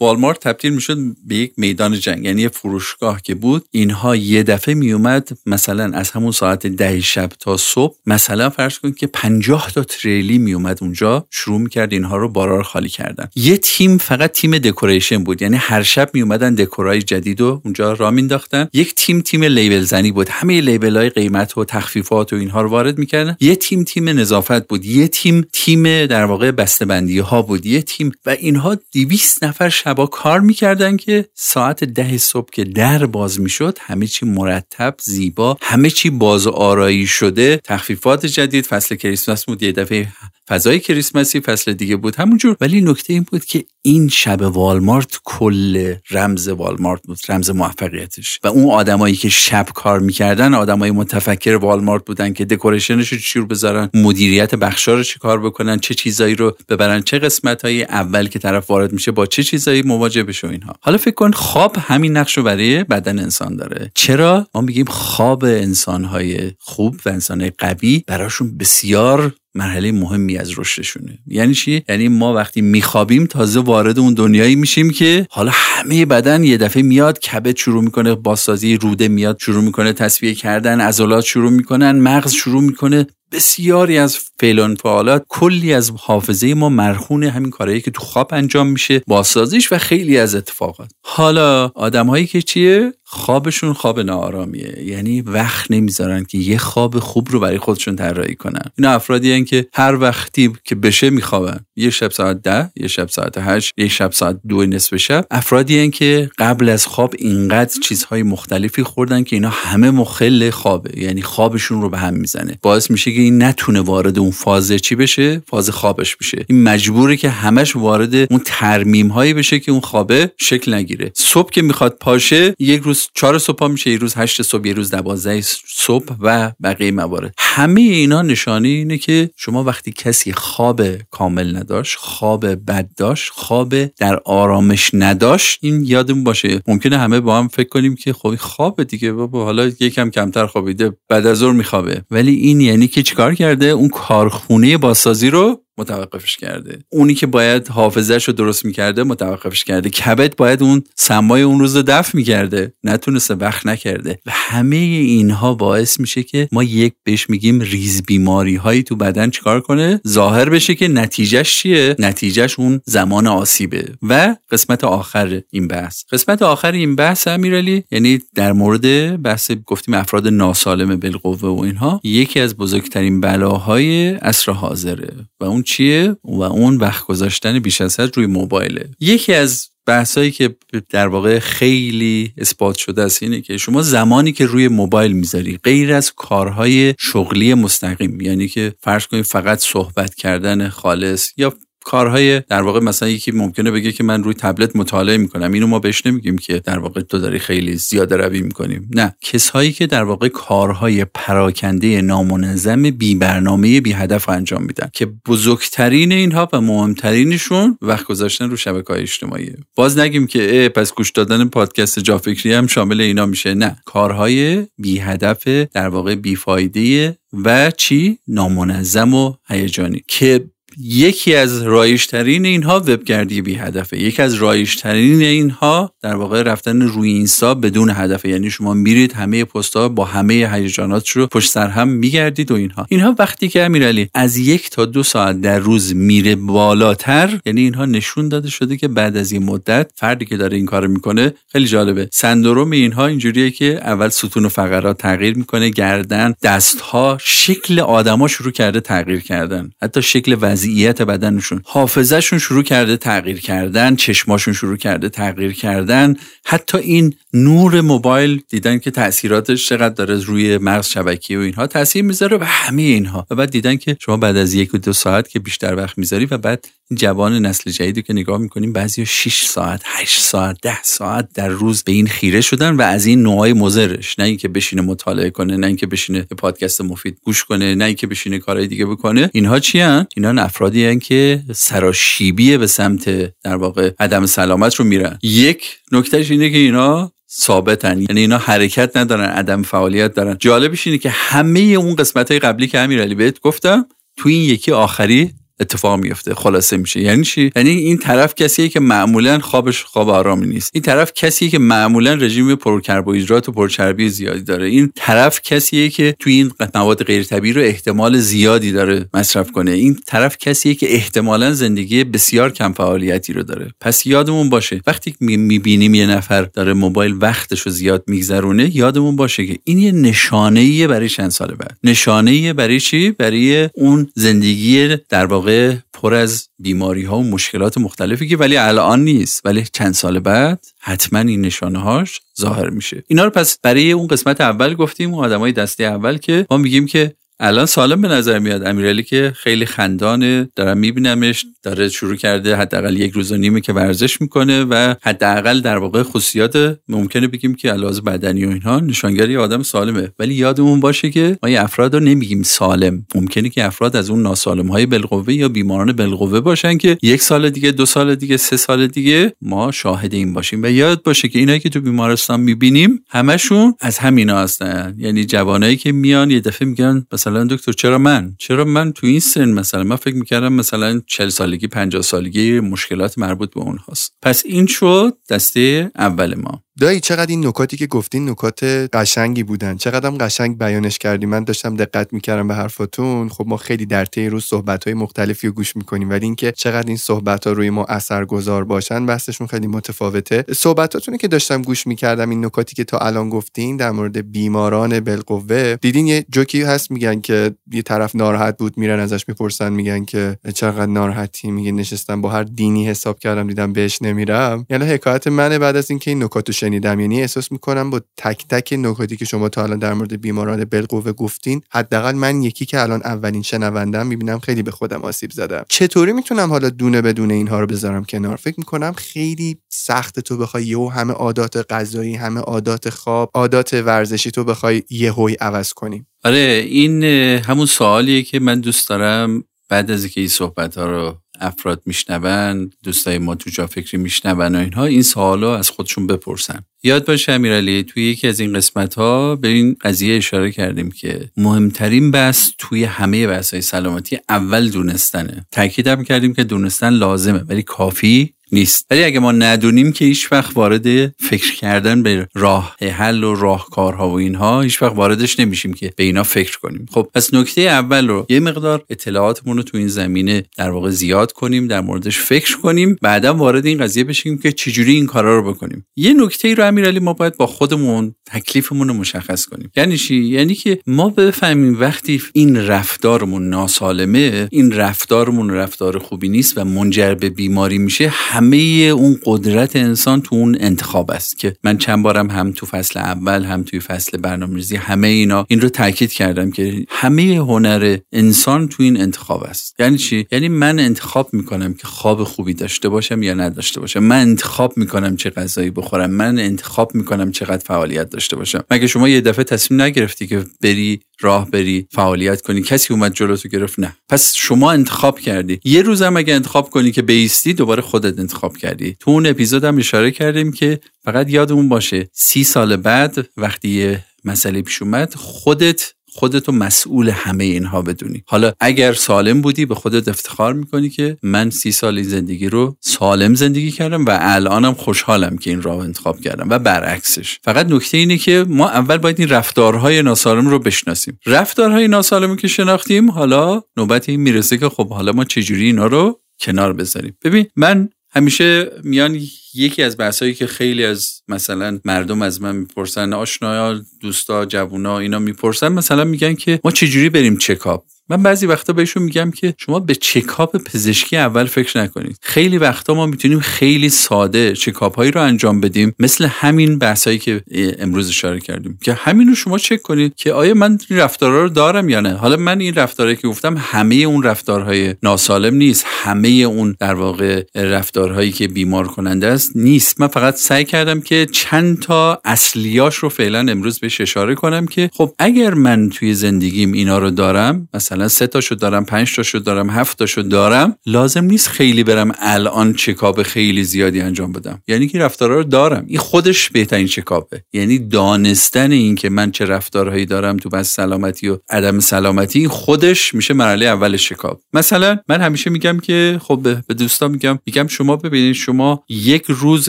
[0.00, 3.64] والمارت تبدیل می‌شد به یک میدان جنگ یعنی فروشگاه که بود.
[3.70, 8.92] اینها یه دفعه میومد مثلا از همون ساعت ده شب تا صبح مثلا فرض کن
[8.92, 13.28] که 50 تا تریلی میومد اونجا شروع می‌کرد اینها رو بارار خالی کردن.
[13.34, 18.10] یه تیم فقط تیم دکوریشن بود یعنی هر شب میومدن دکورای جدید و اونجا را
[18.10, 20.28] مینداختن یک تیم تیم لیبل زنی بود.
[20.28, 23.36] همه لیبل های قیمت و تخفیفات و اینها رو وارد می‌کردن.
[23.40, 24.84] یه تیم تیم نظافت بود.
[24.84, 27.66] یه تیم تیم در واقع بسته‌بندی ها بود.
[27.66, 33.06] یه تیم و اینها 200 نفر شبا کار می‌کردن که ساعت ده صبح که در
[33.06, 37.60] باز می‌شد همه چی مرتب زیبا همه چی باز آرایی شده.
[37.64, 40.08] تخفیفات جدید فصل کریسمس بود یه دفعه
[40.48, 42.56] فضای کریسمسی فصل دیگه بود همونجور.
[42.60, 48.40] ولی نکته این بود که این شب والمارت کل رمز والمارت بود رمز موفقیتش.
[48.44, 53.46] و اون آدمایی که شب کار می‌کردن آدمای متفکر والمارت بودن که دکوریشنش رو رو
[53.46, 58.28] بذارن مدیریت بخشا رو چی کار بکنن چه چیزایی رو ببرن چه قسمت های اول
[58.28, 60.72] که طرف وارد میشه با چه چیزایی مواجه بشه اینها.
[60.80, 63.90] حالا فکر کن خواب همین نقش رو برای بدن انسان داره.
[63.94, 71.18] چرا؟ ما میگیم خواب انسانهای خوب و انسانهای قوی براشون بسیار مرحله مهمی از رشدشونه.
[71.26, 76.44] یعنی چی؟ یعنی ما وقتی میخوابیم تازه وارد اون دنیایی میشیم که حالا همه بدن
[76.44, 81.50] یه دفعه میاد کبد شروع می‌کنه بازسازی روده میاد شروع می‌کنه تصویه کردن عضلات شروع
[81.50, 83.06] می‌کنن مغز شروع می‌کنه.
[83.32, 88.66] بسیاری از فعلان فعالات کلی از حافظه ما مرخون همین کارهایی که تو خواب انجام
[88.66, 90.90] میشه بازسازیش و خیلی از اتفاقات.
[91.04, 94.84] حالا آدمهایی که چیه؟ خوابشون خواب ناآرامیه.
[94.84, 98.62] یعنی وقت نمی‌ذارن که یه خواب خوب رو برای خودشون طراحی کنن.
[98.78, 101.60] اینا افرادی هن که هر وقتی که بشه میخوابن.
[101.80, 105.26] یه شب ساعت ده یه شب ساعت هشت یه شب ساعت دو نصف شب.
[105.30, 111.00] افرادی هن که قبل از خواب اینقدر چیزهای مختلفی خوردن که اینا همه مخل خوابه.
[111.00, 112.58] یعنی خوابشون رو به هم می‌زنه.
[112.62, 116.44] باعث میشه که این نتونه وارد اون فاز چی بشه؟ فاز خوابش بشه.
[116.48, 121.12] این مجبوره که همش وارد اون ترمیم هایی بشه که اون خوابه شکل نگیره.
[121.14, 124.90] صبح که می‌خواد پاشه یک روز چهار صبح میشه یک روز هشت صبح یه روز
[124.90, 127.34] دوازده صبح و بقیه موارد.
[127.38, 133.84] همه اینا نشانه اینه که شما وقتی کسی خواب کامل نداشت خواب بد داشت خواب
[133.84, 136.60] در آرامش نداشت این یادمون باشه.
[136.68, 140.96] ممکنه همه با هم فکر کنیم که خب خواب دیگه بابا حالا یکم کمتر خوابیده
[141.08, 142.02] بعد از ظهر میخوابه.
[142.10, 146.78] ولی این یعنی که چیکار کرده؟ اون کارخونه بازسازی رو متوقفش کرده.
[146.88, 149.90] اونی که باید حافظش رو درست می‌کرده متوقفش کرده.
[149.90, 152.72] کبد باید اون سمای اون روز رو دفع می‌کرده.
[152.84, 154.18] نتونسته وقت نکرده.
[154.26, 159.30] و همه اینها باعث میشه که ما یک بهش میگیم ریز بیماری هایی تو بدن
[159.30, 163.84] چیکار کنه؟ ظاهر بشه که نتیجهش چیه؟ نتیجهش اون زمان آسیبه.
[164.02, 166.04] و قسمت آخر این بحث.
[166.12, 172.00] قسمت آخر این بحث امیرعلی یعنی در مورد بحث گفتیم افراد ناسالم بالقوه و اینها
[172.04, 175.14] یکی از بزرگترین بلاهای عصر حاضره.
[175.40, 178.90] و اون چیه و اون وقت گذاشتن بیش از حد روی موبایله.
[179.00, 180.56] یکی از بحثایی که
[180.90, 185.92] در واقع خیلی اثبات شده است اینه که شما زمانی که روی موبایل می‌ذاری غیر
[185.92, 191.54] از کارهای شغلی مستقیم یعنی که فرض کنید فقط صحبت کردن خالص یا
[191.84, 195.52] کارهای در واقع مثلا یکی ممکنه بگه که من روی تبلت مطالعه می‌کنم.
[195.52, 198.90] اینو ما بهش نمیگیم که در واقع تو داری خیلی زیاده روی می‌کنیم.
[198.94, 199.16] نه.
[199.20, 206.12] کسایی که در واقع کارهای پراکنده نامنظم بی برنامه بی هدف انجام میدن که بزرگترین
[206.12, 209.52] اینها و مهمترینشون وقت گذاشتن رو شبکه های اجتماعی.
[209.76, 213.54] باز نگیم که پس گوش دادن پادکست جافکری هم شامل اینا میشه.
[213.54, 213.76] نه.
[213.84, 220.02] کارهای بی هدف در واقع بی فایده و چی؟ نامنظم و هیجانی.
[220.08, 220.44] که
[220.78, 223.98] یکی از رایشترین اینها وبگردی بی هدفه.
[223.98, 228.28] یکی از رایشترین اینها در واقع رفتن روی اینستا بدون هدفه.
[228.28, 232.86] یعنی شما میرید همه پستها با همه هیجانات رو پشت سر هم میگردید و اینها.
[232.88, 237.86] اینها وقتی که امیرعلی از یک تا دو ساعت در روز میره بالاتر یعنی اینها
[237.86, 241.66] نشون داده شده که بعد از این مدت فردی که داره این کارو می‌کنه خیلی
[241.66, 242.08] جالبه.
[242.12, 248.52] سندروم اینها اینجوریه که اول ستون و فقرات تغییر می‌کنه گردن دستها شکل آدما شروع
[248.52, 249.70] کرده تغییر کردن.
[249.82, 251.62] حتی شکل وضعیت بدنشون.
[251.64, 256.16] حافظهشون شروع کرده تغییر کردن چشماشون شروع کرده تغییر کردن.
[256.44, 262.04] حتی این نور موبایل دیدن که تاثیراتش چقدر داره روی مغز شبکی و اینها تاثیر
[262.04, 263.26] می‌ذاره و همه اینها.
[263.30, 266.24] و بعد دیدن که شما بعد از یک و دو ساعت که بیشتر وقت می‌ذاری
[266.24, 271.28] و بعد جوان نسل جدیدی که نگاه می‌کنیم بعضی 6 ساعت 8 ساعت 10 ساعت
[271.34, 275.30] در روز به این خیره شدن و از این نوعای مزرش نه اینکه بشینه مطالعه
[275.30, 279.30] کنه نه اینکه بشینه پادکست مفید گوش کنه نه اینکه بشینه کارهای دیگه بکنه.
[279.32, 279.80] اینها چی؟
[280.16, 285.18] اینا افرادی هن که سراشیبی به سمت در واقع عدم سلامت رو میرن.
[285.22, 287.98] یک نکتهش اینه که اینا ثابتن.
[288.00, 290.36] یعنی اینا حرکت ندارن عدم فعالیت دارن.
[290.38, 293.86] جالبش اینه که همه اون قسمت های قبلی که امیرعلی بهت گفتم
[294.16, 295.30] تو این یکی آخری
[295.60, 297.00] اتفاق میفته خلاصه میشه.
[297.00, 300.70] یعنی چی؟ یعنی این طرف کسیه که معمولا خوابش خواب آرامی نیست.
[300.74, 304.66] این طرف کسیه که معمولا رژیم پرکربوهیدرات و پرچربی زیادی داره.
[304.66, 309.70] این طرف کسیه که توی این مواد غیر طبیعی رو احتمال زیادی داره مصرف کنه.
[309.70, 313.74] این طرف کسیه که احتمالا زندگی بسیار کم فعالیتی رو داره.
[313.80, 319.46] پس یادمون باشه وقتی می‌بینیم یه نفر داره موبایل وقتش رو زیاد میگذرونه یادمون باشه
[319.46, 321.78] که این یه نشانه برای چند سال بعد.
[321.84, 325.49] نشانه برای چی؟ برای اون زندگی در واقع
[325.92, 330.66] پر از بیماری ها و مشکلات مختلفی که ولی الان نیست ولی چند سال بعد
[330.80, 333.04] حتما این نشانه هاش ظاهر میشه.
[333.06, 336.86] اینا رو پس برای اون قسمت اول گفتیم اون آدمای دسته اول که ما میگیم
[336.86, 342.56] که الان سالم به نظر میاد امیرعلی که خیلی خندانه دارم میبینمش داره شروع کرده
[342.56, 347.54] حداقل یک روز و نیمه که ورزش می‌کنه و حداقل در واقع خصوصیات ممکنه بگیم
[347.54, 350.12] که علاوه بدنی و اینها نشانگری آدم سالمه.
[350.18, 353.06] ولی یادمون باشه که ما یه افراد رو نمیگیم سالم.
[353.14, 357.50] ممکنه که افراد از اون ناسالم های بالقوه یا بیماران بالقوه باشن که یک سال
[357.50, 360.62] دیگه دو سال دیگه سه سال دیگه ما شاهد این باشیم.
[360.62, 364.94] و یاد باشه که اینایی که تو بیمارستان می‌بینیم همشون از همینا هستن.
[364.98, 369.06] یعنی جوانایی که میان یه دفعه میگن مثلا مثلا دکتر چرا من؟ چرا من تو
[369.06, 374.12] این سن مثلا؟ من فکر می‌کردم مثلا 40 سالگی 50 سالگی مشکلات مربوط به اونهاست.
[374.22, 376.62] پس این شد دسته اول ما.
[376.78, 379.76] دایی چقدر این نکاتی که گفتین نکات قشنگی بودن.
[379.76, 381.26] چقدرم قشنگ بیانش کردی.
[381.26, 383.28] من داشتم دقت می‌کردم به حرفاتون.
[383.28, 386.10] خب ما خیلی در طی روز صحبت های مختلفی رو گوش می‌کنیم.
[386.10, 390.44] ولی اینکه چقدر این صحبت ها روی ما اثرگذار باشن بحثشون خیلی متفاوته.
[390.52, 395.76] صحبتاتونی که داشتم گوش می‌کردم این نکاتی که تا الان گفتین در مورد بیماران بالقوه
[395.80, 400.38] دیدین یه جوکی هست؟ میگن که یه طرف ناراحت بود میرن ازش می‌پرسن میگن که
[400.54, 404.66] چقدر ناراحتی؟ میگه نشستم با هر دینی حساب کردم دیدم بهش نمیرم.
[404.70, 407.00] یعنی حکایت منه بعد از اینکه این نکاتو شنیدم.
[407.00, 411.12] یعنی احساس می‌کنم با تک تک نکاتی که شما تا الان در مورد بیماران بالقوه
[411.12, 415.64] گفتین حداقل من یکی که الان اولین شنوندم می‌بینم خیلی به خودم آسیب زدم.
[415.68, 420.64] چطوری می‌تونم حالا دونه بدون اینها رو بذارم کنار؟ فکر می‌کنم خیلی سخت تو بخوای
[420.64, 426.06] یهو همه عادات غذایی همه عادات خواب عادات ورزشی تو بخوای یهویی عوض کنی.
[426.24, 427.04] آره این
[427.48, 432.70] همون سوالیه که من دوست دارم بعد از اینکه این صحبت ها رو افراد میشنون
[432.82, 436.64] دوستای ما تو جا فکری میشنون و اینها این سوالا از خودشون بپرسن.
[436.82, 441.30] یاد باشه امیرعلی توی یکی از این قسمت ها به این قضیه اشاره کردیم که
[441.36, 445.46] مهمترین بحث توی همه بحث های سلامتی اول دونستنه.
[445.50, 448.86] تاکیدم کردیم که دونستن لازمه ولی کافی نیست.
[448.90, 450.86] ولی اگه ما ندونیم که هیچ وقت وارد
[451.16, 456.04] فکر کردن به راه حل و راهکارها و اینها هیچ وقت واردش نمیشیم که به
[456.04, 456.86] اینا فکر کنیم.
[456.90, 461.32] خب پس نکته اول رو یه مقدار اطلاعاتمون رو تو این زمینه در واقع زیاد
[461.32, 465.52] کنیم در موردش فکر کنیم بعدا وارد این قضیه بشیم که چجوری این کارا رو
[465.52, 465.86] بکنیم.
[465.96, 469.70] یه نکته ای رو امیرعلی ما باید با خودمون تکلیفمون رو مشخص کنیم.
[469.76, 476.58] یعنی چی؟ یعنی که ما بفهمیم وقتی این رفتارمون ناسالمه این رفتارمون رفتار خوبی نیست
[476.58, 478.08] و منجر به بیماری میشه
[478.40, 478.56] همه
[478.96, 483.44] اون قدرت انسان تو اون انتخاب است که من چند بارم هم تو فصل اول
[483.44, 488.82] هم توی فصل برنامه‌ریزی همه اینا این رو تاکید کردم که همه هنر انسان تو
[488.82, 489.74] این انتخاب است.
[489.80, 494.00] یعنی چی؟ یعنی من انتخاب می‌کنم که خواب خوبی داشته باشم یا نداشته باشم.
[494.00, 496.10] من انتخاب می‌کنم چه غذایی بخورم.
[496.10, 498.64] من انتخاب می‌کنم چقدر فعالیت داشته باشم.
[498.70, 503.36] مگه شما یه دفعه تصمیم نگرفتی که بری راه بری فعالیت کنی؟ کسی اومد جلو
[503.36, 503.96] تو گرفت؟ نه.
[504.08, 505.60] پس شما انتخاب کردی.
[505.64, 508.96] یه روزم اگه انتخاب کنی که بیستی دوباره خودت انتخاب کردی.
[509.00, 514.04] تو اون اپیزود هم اشاره کردیم که فقط یادمون باشه سی سال بعد وقتی یه
[514.24, 518.22] مسئله پیش اومد خودت خودتو مسئول همه اینها بدونی.
[518.26, 523.34] حالا اگر سالم بودی به خودت افتخار می‌کنی که من سی سال زندگی رو سالم
[523.34, 527.38] زندگی کردم و الانم خوشحالم که این راه انتخاب کردم و برعکسش.
[527.42, 531.18] فقط نکته اینه که ما اول باید این رفتارهای ناسالم رو بشناسیم.
[531.26, 536.20] رفتارهای ناسالم که شناختیم حالا نوبت این می‌رسه که خب حالا ما چجوری اینا رو
[536.40, 537.16] کنار بذاریم.
[537.24, 539.20] ببین من همیشه میان
[539.54, 545.18] یکی از بحثایی که خیلی از مثلا مردم از من می‌پرسن آشنایا دوستا جوونا اینا
[545.18, 549.80] می‌پرسن مثلا میگن که ما چجوری بریم چکاپ؟ من بعضی وقتا بهشون میگم که شما
[549.80, 552.16] به چکاپ پزشکی اول فکر نکنید.
[552.22, 557.42] خیلی وقتا ما می‌تونیم خیلی ساده چکاپ هایی رو انجام بدیم مثل همین بحثایی که
[557.78, 558.78] امروز اشاره کردیم.
[558.82, 562.14] که همین رو شما چک کنید که آیا من این رفتارها رو دارم یا نه.
[562.14, 565.84] حالا من این رفتارهایی که گفتم همه اون رفتارهای ناسالم نیست.
[565.86, 570.00] همه اون در واقع رفتارهایی که بیمار کننده است نیست.
[570.00, 574.90] من فقط سعی کردم که چند تا اصلیاش رو فعلا امروز بهش اشاره کنم که
[574.92, 579.38] خب اگر من توی زندگیم اینا رو دارم مثلا مثلا سه تاشو دارم پنج تاشو
[579.38, 580.76] دارم هفت تاشو دارم.
[580.86, 584.62] لازم نیست خیلی برم الان چکاپ خیلی زیادی انجام بدم.
[584.68, 585.84] یعنی که رفتارها رو دارم.
[585.86, 587.44] این خودش بهترین چکاپه.
[587.52, 593.14] یعنی دانستن این که من چه رفتارهایی دارم تو بس سلامتی و عدم سلامتی خودش
[593.14, 594.40] میشه مرحله اول چکاپ.
[594.52, 599.68] مثلا من همیشه میگم که خب به دوستان میگم میگم شما ببینید شما یک روز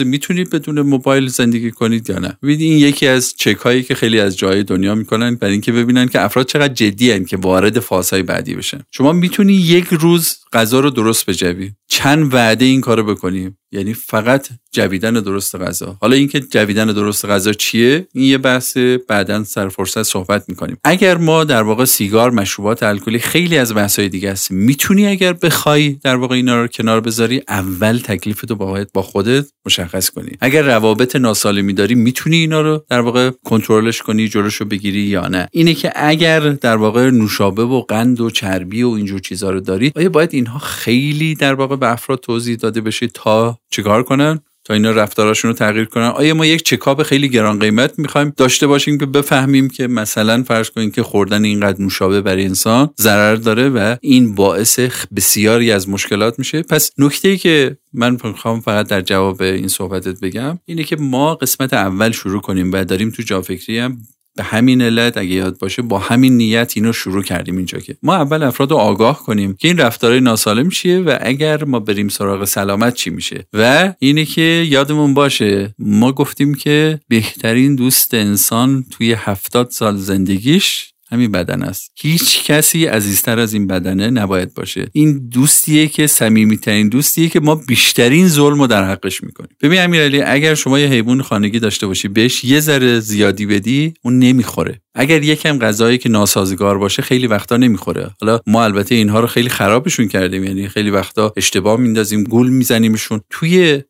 [0.00, 4.38] می‌تونید بدون موبایل زندگی کنید یا نه؟ ببینید این یکی از چک که خیلی از
[4.38, 8.80] جای دنیا می‌کنن برای اینکه ببینن که افراد چقدر جدی که وارد فازهای بعدی بشن
[8.90, 11.72] شما می‌تونی یک روز غذا رو درست بجوی.
[11.88, 15.96] چند وعده این کارو بکنیم یعنی فقط جویدن درست غذا.
[16.00, 18.76] حالا اینکه جویدن درست غذا چیه؟ این یه بحث
[19.08, 20.76] بعدا سر فرصت صحبت می‌کنیم.
[20.84, 25.88] اگر ما در واقع سیگار مشروبات الکلی خیلی از بحث‌های دیگه است می‌تونی اگر بخوای
[25.88, 30.30] در واقع اینا رو کنار بذاری اول تکلیفتو باید با خودت مشخص کنی.
[30.40, 35.48] اگر روابط ناسالمی داری می‌تونی اینا رو در واقع کنترلش کنی جلوشو بگیری یا نه.
[35.52, 39.92] اینه که اگر در واقع نوشابه و قند و چربی و اینجور چیزا رو داری
[39.96, 44.74] آیا باید اینها خیلی در واقع به افراد توضیح داده بشه تا چیکار کنن تا
[44.74, 48.98] اینا رفتاراشون رو تغییر کنن؟ آیا ما یک چکاپ خیلی گران قیمت می‌خوایم داشته باشیم
[48.98, 53.96] که بفهمیم که مثلا فرض کنیم که خوردن اینقدر نوشابه برای انسان ضرر داره و
[54.00, 54.80] این باعث
[55.16, 60.20] بسیاری از مشکلات میشه؟ پس نکته ای که من می‌خوام فقط در جواب این صحبتت
[60.20, 63.98] بگم اینه که ما قسمت اول شروع کنیم و داریم تو جافکری هم
[64.36, 67.96] به همین علت اگه یاد باشه با همین نیت اینو شروع کردیم اینجا که.
[68.02, 72.08] ما اول افراد رو آگاه کنیم که این رفتارهای ناسالم چیه و اگر ما بریم
[72.08, 73.46] سراغ سلامت چی میشه.
[73.52, 80.91] و اینه که یادمون باشه ما گفتیم که بهترین دوست انسان توی هفتاد سال زندگیش
[81.12, 81.90] همین بدن است.
[82.00, 84.88] هیچ کسی عزیزتر از این بدنه نباید باشه.
[84.92, 89.56] این دوستیه که صمیمیترین دوستیه که ما بیشترین ظلم رو در حقش می‌کنیم.
[89.62, 94.18] ببین امیرعلی اگر شما یه حیوان خانگی داشته باشی بهش یه ذره زیادی بدی اون
[94.18, 94.80] نمی‌خوره.
[94.94, 98.10] اگر یکم غذایی که ناسازگار باشه خیلی وقتا نمی‌خوره.
[98.20, 100.44] حالا ما البته اینها رو خیلی خرابشون کردیم.
[100.44, 103.20] یعنی خیلی وقتا اشتباه میندازیم گول میزنیمشون.
[103.30, 103.82] توی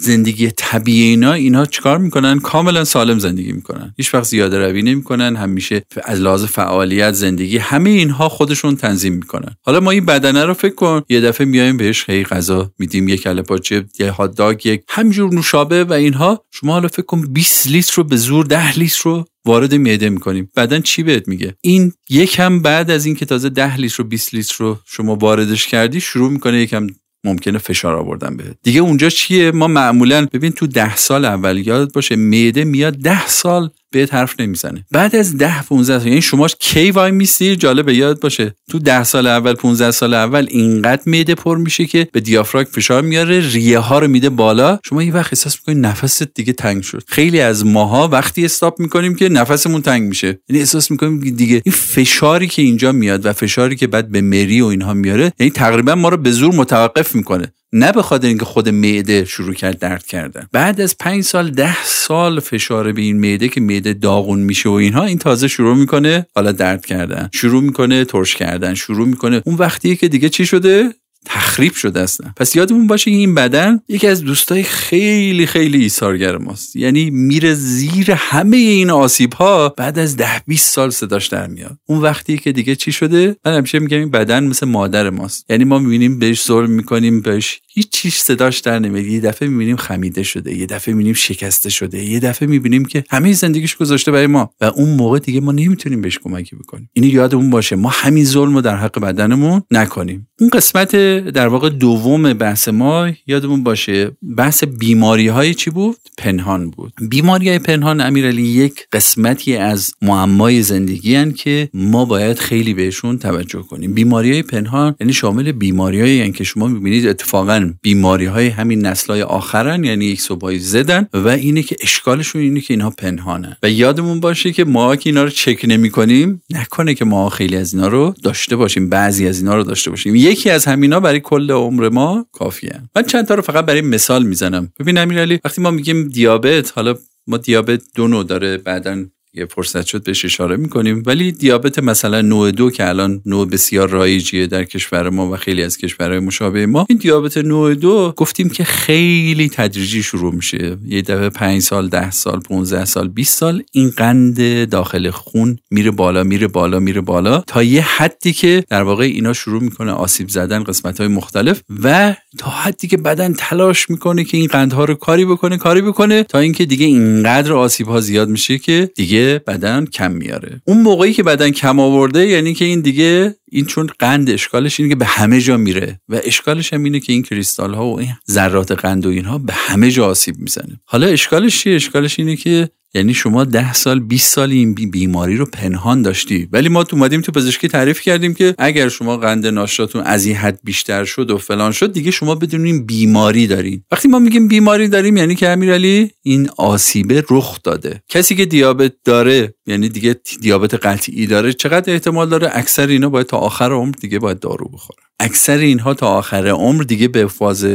[0.00, 3.94] زندگی طبیعی اینا اینا چیکار می‌کنن؟ کاملا سالم زندگی می‌کنن.
[3.96, 9.56] هیچ وقت زیاده روی نمی‌کنن همیشه از لحاظ فعالیت زندگی همه اینها خودشون تنظیم می‌کنن.
[9.62, 13.22] حالا ما این بدنه رو فکر کن یه دفعه میایم بهش خیلی غذا میدیم یک
[13.22, 16.44] کله پاچه یه هات داگ یک همجور نوشابه و اینها.
[16.50, 20.50] شما حالا فکر کن 20 لیتر رو به زور 10 لیتر رو وارد معده می‌کنیم.
[20.54, 24.54] بعدا چی بهت میگه؟ این یکم بعد از اینکه تازه 10 لیتر رو 20 لیتر
[24.58, 26.86] رو شما واردش کردی شروع می‌کنه یکم
[27.24, 28.56] ممکنه فشار آوردن بهت.
[28.62, 33.26] دیگه اونجا چیه؟ ما معمولا ببین تو ده سال اول یاد باشه معده میاد ده
[33.26, 34.84] سال بهت حرف نمی‌زنه.
[34.90, 38.54] بعد از ده 15 سال یعنی شما کی وای میسی؟ جالبه یاد باشه.
[38.70, 43.02] تو ده سال اول 15 سال اول اینقدر میده پر میشه که به دیافراگم فشار
[43.02, 44.78] میاره ریه ها رو میده بالا.
[44.84, 47.02] شما یه وقت احساس می‌کنید نفست دیگه تنگ شد.
[47.06, 50.26] خیلی از ماها وقتی استاپ می‌کنیم که نفسمون تنگ میشه.
[50.48, 54.60] یعنی احساس می‌کنیم دیگه این فشاری که اینجا میاد و فشاری که بعد به مری
[54.60, 57.52] و اینها میاره یعنی تقریبا ما رو به زور متوقف می‌کنه.
[57.72, 60.46] نه به خاطر اینکه خود معده شروع کرد درد کردن.
[60.52, 64.72] بعد از پنج سال ده سال فشار به این معده که معده داغون میشه و
[64.72, 69.42] اینها این تازه شروع می‌کنه حالا درد کردن شروع می‌کنه ترش کردن شروع می‌کنه.
[69.44, 70.94] اون وقتیه که دیگه چی شده؟
[71.26, 76.76] تخریب شده اصلا پس یادمون باشه این بدن یکی از دوستای خیلی خیلی ایثارگر ماست.
[76.76, 81.78] یعنی میره زیر همه این آسیب ها بعد از ده 20 سال صداش در میاد.
[81.86, 85.50] اون وقتی که دیگه چی شده؟ من همیشه میگم این بدن مثل مادر ماست.
[85.50, 89.06] یعنی ما می‌بینیم بهش ظلم می‌کنیم بهش هیچ چیز صداش در نمیاد.
[89.06, 93.32] یه دفعه می‌بینیم خمیده شده یه دفعه می‌بینیم شکسته شده یه دفعه می‌بینیم که همه
[93.32, 94.50] زندگیش گذاشته برای ما.
[94.60, 96.90] و اون موقع دیگه ما نمی‌تونیم بهش کمکی بکنیم.
[96.92, 97.76] اینو یادمون باشه.
[97.76, 100.28] ما همین ظلم رو در حق بدنمون نکنیم.
[100.40, 100.96] اون قسمت
[101.28, 104.10] در واقع دوم بحث ما یادمون باشه.
[104.36, 106.92] بحث بیماری های چی بود؟ پنهان بود.
[107.08, 113.18] بیماری های پنهان امیرعلی یک قسمتی از معمای زندگی هن که ما باید خیلی بهشون
[113.18, 113.94] توجه کنیم.
[113.94, 117.06] بیماری های پنهان یعنی شامل بیماری های که شما می‌بینید.
[117.06, 122.42] اتفاقا بیماری های همین نسل های آخرن یعنی یک صبحای زدن و اینه که اشکالشون
[122.42, 126.42] اینه که اینها پنهانه و یادمون باشه که ما که اینا رو چک نمی کنیم
[126.50, 128.88] نکنه که ما خیلی از اینا رو داشته باشیم.
[128.88, 130.14] بعضی از اینا رو داشته باشیم.
[130.14, 132.80] یکی از همینا برای کل عمر ما کافیه.
[132.96, 134.72] من چند تا رو فقط برای مثال می‌زنم.
[134.80, 136.94] ببین امیرعلی وقتی ما میگیم دیابت حالا
[137.26, 139.04] ما دیابت دو نوع داره بعدا
[139.34, 141.02] یه فرصت شد بهش اشاره می‌کنیم.
[141.06, 145.62] ولی دیابت مثلا نوع دو که الان نوع بسیار رایجیه در کشور ما و خیلی
[145.62, 150.76] از کشورهای مشابه ما این دیابت نوع دو گفتیم که خیلی تدریجی شروع میشه.
[150.86, 155.90] یه دفعه 5 سال 10 سال 15 سال 20 سال این قند داخل خون میره
[155.90, 160.28] بالا میره بالا میره بالا تا یه حدی که در واقع اینا شروع می‌کنه آسیب
[160.28, 164.94] زدن قسمت های مختلف و تا حدی که بدن تلاش می‌کنه که این قندها رو
[164.94, 169.84] کاری بکنه کاری بکنه تا اینکه دیگه اینقدر آسیب ها زیاد میشه که دیگه بدن
[169.84, 170.62] کم میاره.
[170.64, 174.92] اون موقعی که بدن کم آورده یعنی که این دیگه این چون قند اشکالش اینه
[174.92, 178.14] که به همه جا میره و اشکالش هم اینه که این کریستال ها و این
[178.30, 180.80] ذرات قند و اینها به همه جا آسیب می‌زنه.
[180.84, 185.46] حالا اشکالش چیه؟ اشکالش اینه که یعنی شما ده سال 20 سال این بیماری رو
[185.46, 186.48] پنهان داشتی.
[186.52, 190.36] ولی ما تو اومدیم تو پزشکی تعریف کردیم که اگر شما قند ناشتاتون از این
[190.36, 193.84] حد بیشتر شد و فلان شد دیگه شما بدونین بیماری دارین.
[193.92, 198.02] وقتی ما میگیم بیماری داریم یعنی که امیرعلی این آسیبه رخ داده.
[198.08, 203.26] کسی که دیابت داره یعنی دیگه دیابت قطعی داره چقدر احتمال داره اکثر اینا باید
[203.26, 207.66] تا آخر عمر دیگه باید دارو بخوره اکثر اینها تا آخر عمر دیگه به فاز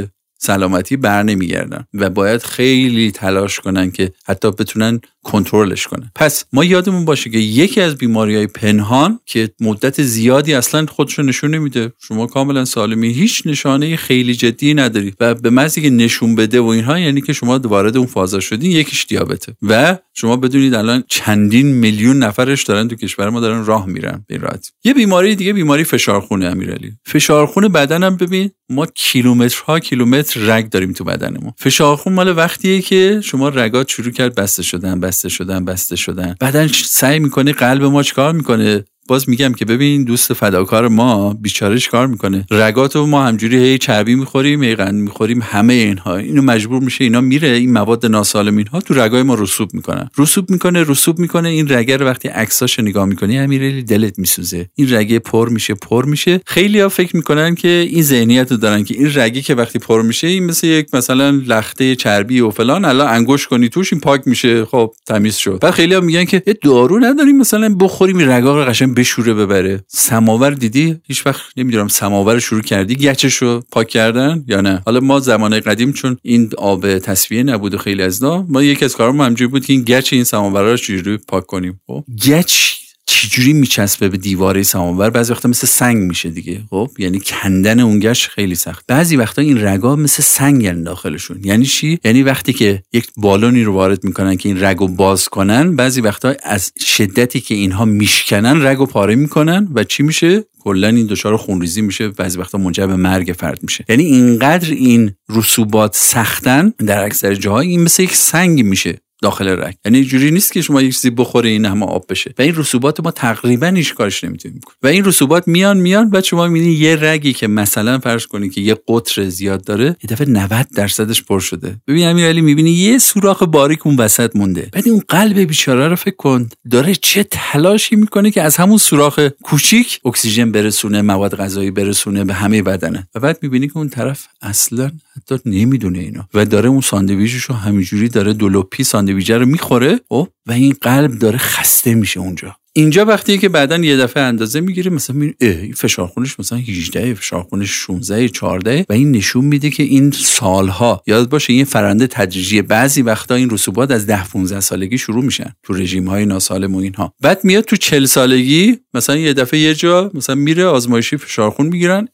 [0.44, 6.12] سلامتی بر نمیگردن و باید خیلی تلاش کنن که حتی بتونن کنترلش کنه.
[6.16, 11.22] پس ما یادمون باشه که یکی از بیماری های پنهان که مدت زیادی اصلا خودشو
[11.22, 16.36] نشون نمیده شما کاملا سالمی هیچ نشانه خیلی جدی نداری و به محضی که نشون
[16.36, 20.74] بده و اینها یعنی که شما وارد اون فازا شدین یکیش دیابته و شما بدونید
[20.74, 24.72] الان چندین میلیون نفرش دارن تو کشور ما دارن راه میرن به راحتی.
[24.84, 26.92] یه بیماری دیگه بیماری فشارخونه امیرعلی.
[27.06, 31.52] فشارخونه بدنم ببین ما کیلومترها کیلومتر رگ داریم تو بدنمون.
[31.58, 36.36] فشارخون مال وقتیه که شما رگات شروع کرد بسته شدن بسته شدن بسته شدن.
[36.42, 41.80] بدن سعی می‌کنه قلب ما چیکار می‌کنه؟ باز میگم که ببین دوست فداکار ما بیچاره
[41.92, 46.18] کار می‌کنه؟ رگاتو ما همجوری هی چربی می‌خوریم هی قند می‌خوریم همه اینها.
[46.18, 50.10] اینو مجبور میشه اینا میره این مواد ناسالم اینها تو رگای ما رسوب می‌کنن.
[50.18, 54.70] رسوب می‌کنه رسوب می‌کنه این رگه رو وقتی عکساش نگاه می‌کنی امیرعلی دلت میسوزه.
[54.76, 56.42] این رگه پر میشه پر میشه.
[56.46, 60.02] خیلی ها فکر می‌کنن که این ذهنیت رو دارن که این رگی که وقتی پر
[60.02, 64.22] میشه این مثل یک مثلا لخته چربی و فلان الان انگوش کنی توش این پاک
[64.26, 64.66] میشه.
[64.66, 65.60] خب تمیز شد.
[65.62, 69.84] بعد خیلی ها میگن که دارو نداریم مثلا بخوریم رگا رو قشنگ بشوره ببره.
[69.88, 72.96] سماور دیدی؟ هیچ وقت نمی‌دونم سماور شروع کردی.
[72.96, 77.74] گچش رو پاک کردن یا نه؟ حالا ما زمان قدیم چون این آب تصفیه نبود
[77.74, 80.78] و خیلی از ما یکی از کارامون همجوری بود که این گچ این سماور رو
[80.78, 82.04] چجوری پاک کنیم؟ خب.
[82.28, 82.83] گچ
[83.14, 86.62] چجوری میچسبه به دیواره سماور؟ بعضی وقتا مثل سنگ میشه دیگه.
[86.70, 88.86] خب؟ یعنی کندن اون گچ خیلی سخت.
[88.88, 91.40] بعضی وقتا این رگا مثل سنگ داخلشون.
[91.44, 95.76] یعنی چی؟ یعنی وقتی که یک بالونی رو وارد می‌کنن که این رگو باز کنن
[95.76, 101.08] بعضی وقتا از شدتی که اینها میشکنن رگو پاره می‌کنن و چی میشه؟ کلا این
[101.08, 102.10] دچار خونریزی میشه.
[102.10, 103.86] بعضی وقتا منجر به مرگ فرد میشه.
[103.90, 109.00] یعنی اینقدر این رسوبات سختن در اکثر جاهای این مثل یک سنگ میشه.
[109.24, 109.76] داخل رگ.
[109.86, 112.34] یعنی جوری نیست که شما یک چیزی بخوره این همه آب بشه.
[112.40, 116.48] و این رسوبات ما تقریبا هیچ کارش نمی‌تونیم و این رسوبات میان میان بعد شما
[116.48, 120.68] می‌بینید یه رگی که مثلا فرض کنید که یه قطر زیاد داره یه دفعه 90
[120.76, 121.76] درصدش پر شده.
[121.88, 124.70] ببین امیرعلی می‌بینی یه سوراخ باریک اون وسط مونده.
[124.72, 126.50] بعد اون قلب بیچاره رو فکر کن.
[126.72, 132.34] داره چه تلاشی می‌کنه که از همون سوراخ کوچیک اکسیژن برسونه مواد غذایی برسونه به
[132.34, 133.08] همه بدنه.
[133.16, 138.10] و بعد می‌بینی که اون طرف اصلا حتی نمی‌دونه اینو و داره اون ساندویچش همینجوری
[138.10, 140.16] داره دولوپی ساندویچ رو می‌خوره و
[140.48, 142.56] و این قلب داره خسته میشه اونجا.
[142.76, 147.44] اینجا وقتی که بعدا یه دفعه اندازه می‌گیره مثلا این فشار خونش مثلا 18 فشار
[147.44, 152.62] خونش 16 14 و این نشون میده که این سالها یاد باشه این فرنده تدریجی.
[152.62, 156.78] بعضی وقتا این رسوبات از 10 15 سالگی شروع میشن تو رژیم های ناسالم و
[156.78, 157.14] اینها.
[157.22, 161.66] بعد میاد تو 40 سالگی مثلا یه دفعه یه جا مثلا میره آزمایشی فشار خون
[161.66, 162.08] می‌گیرن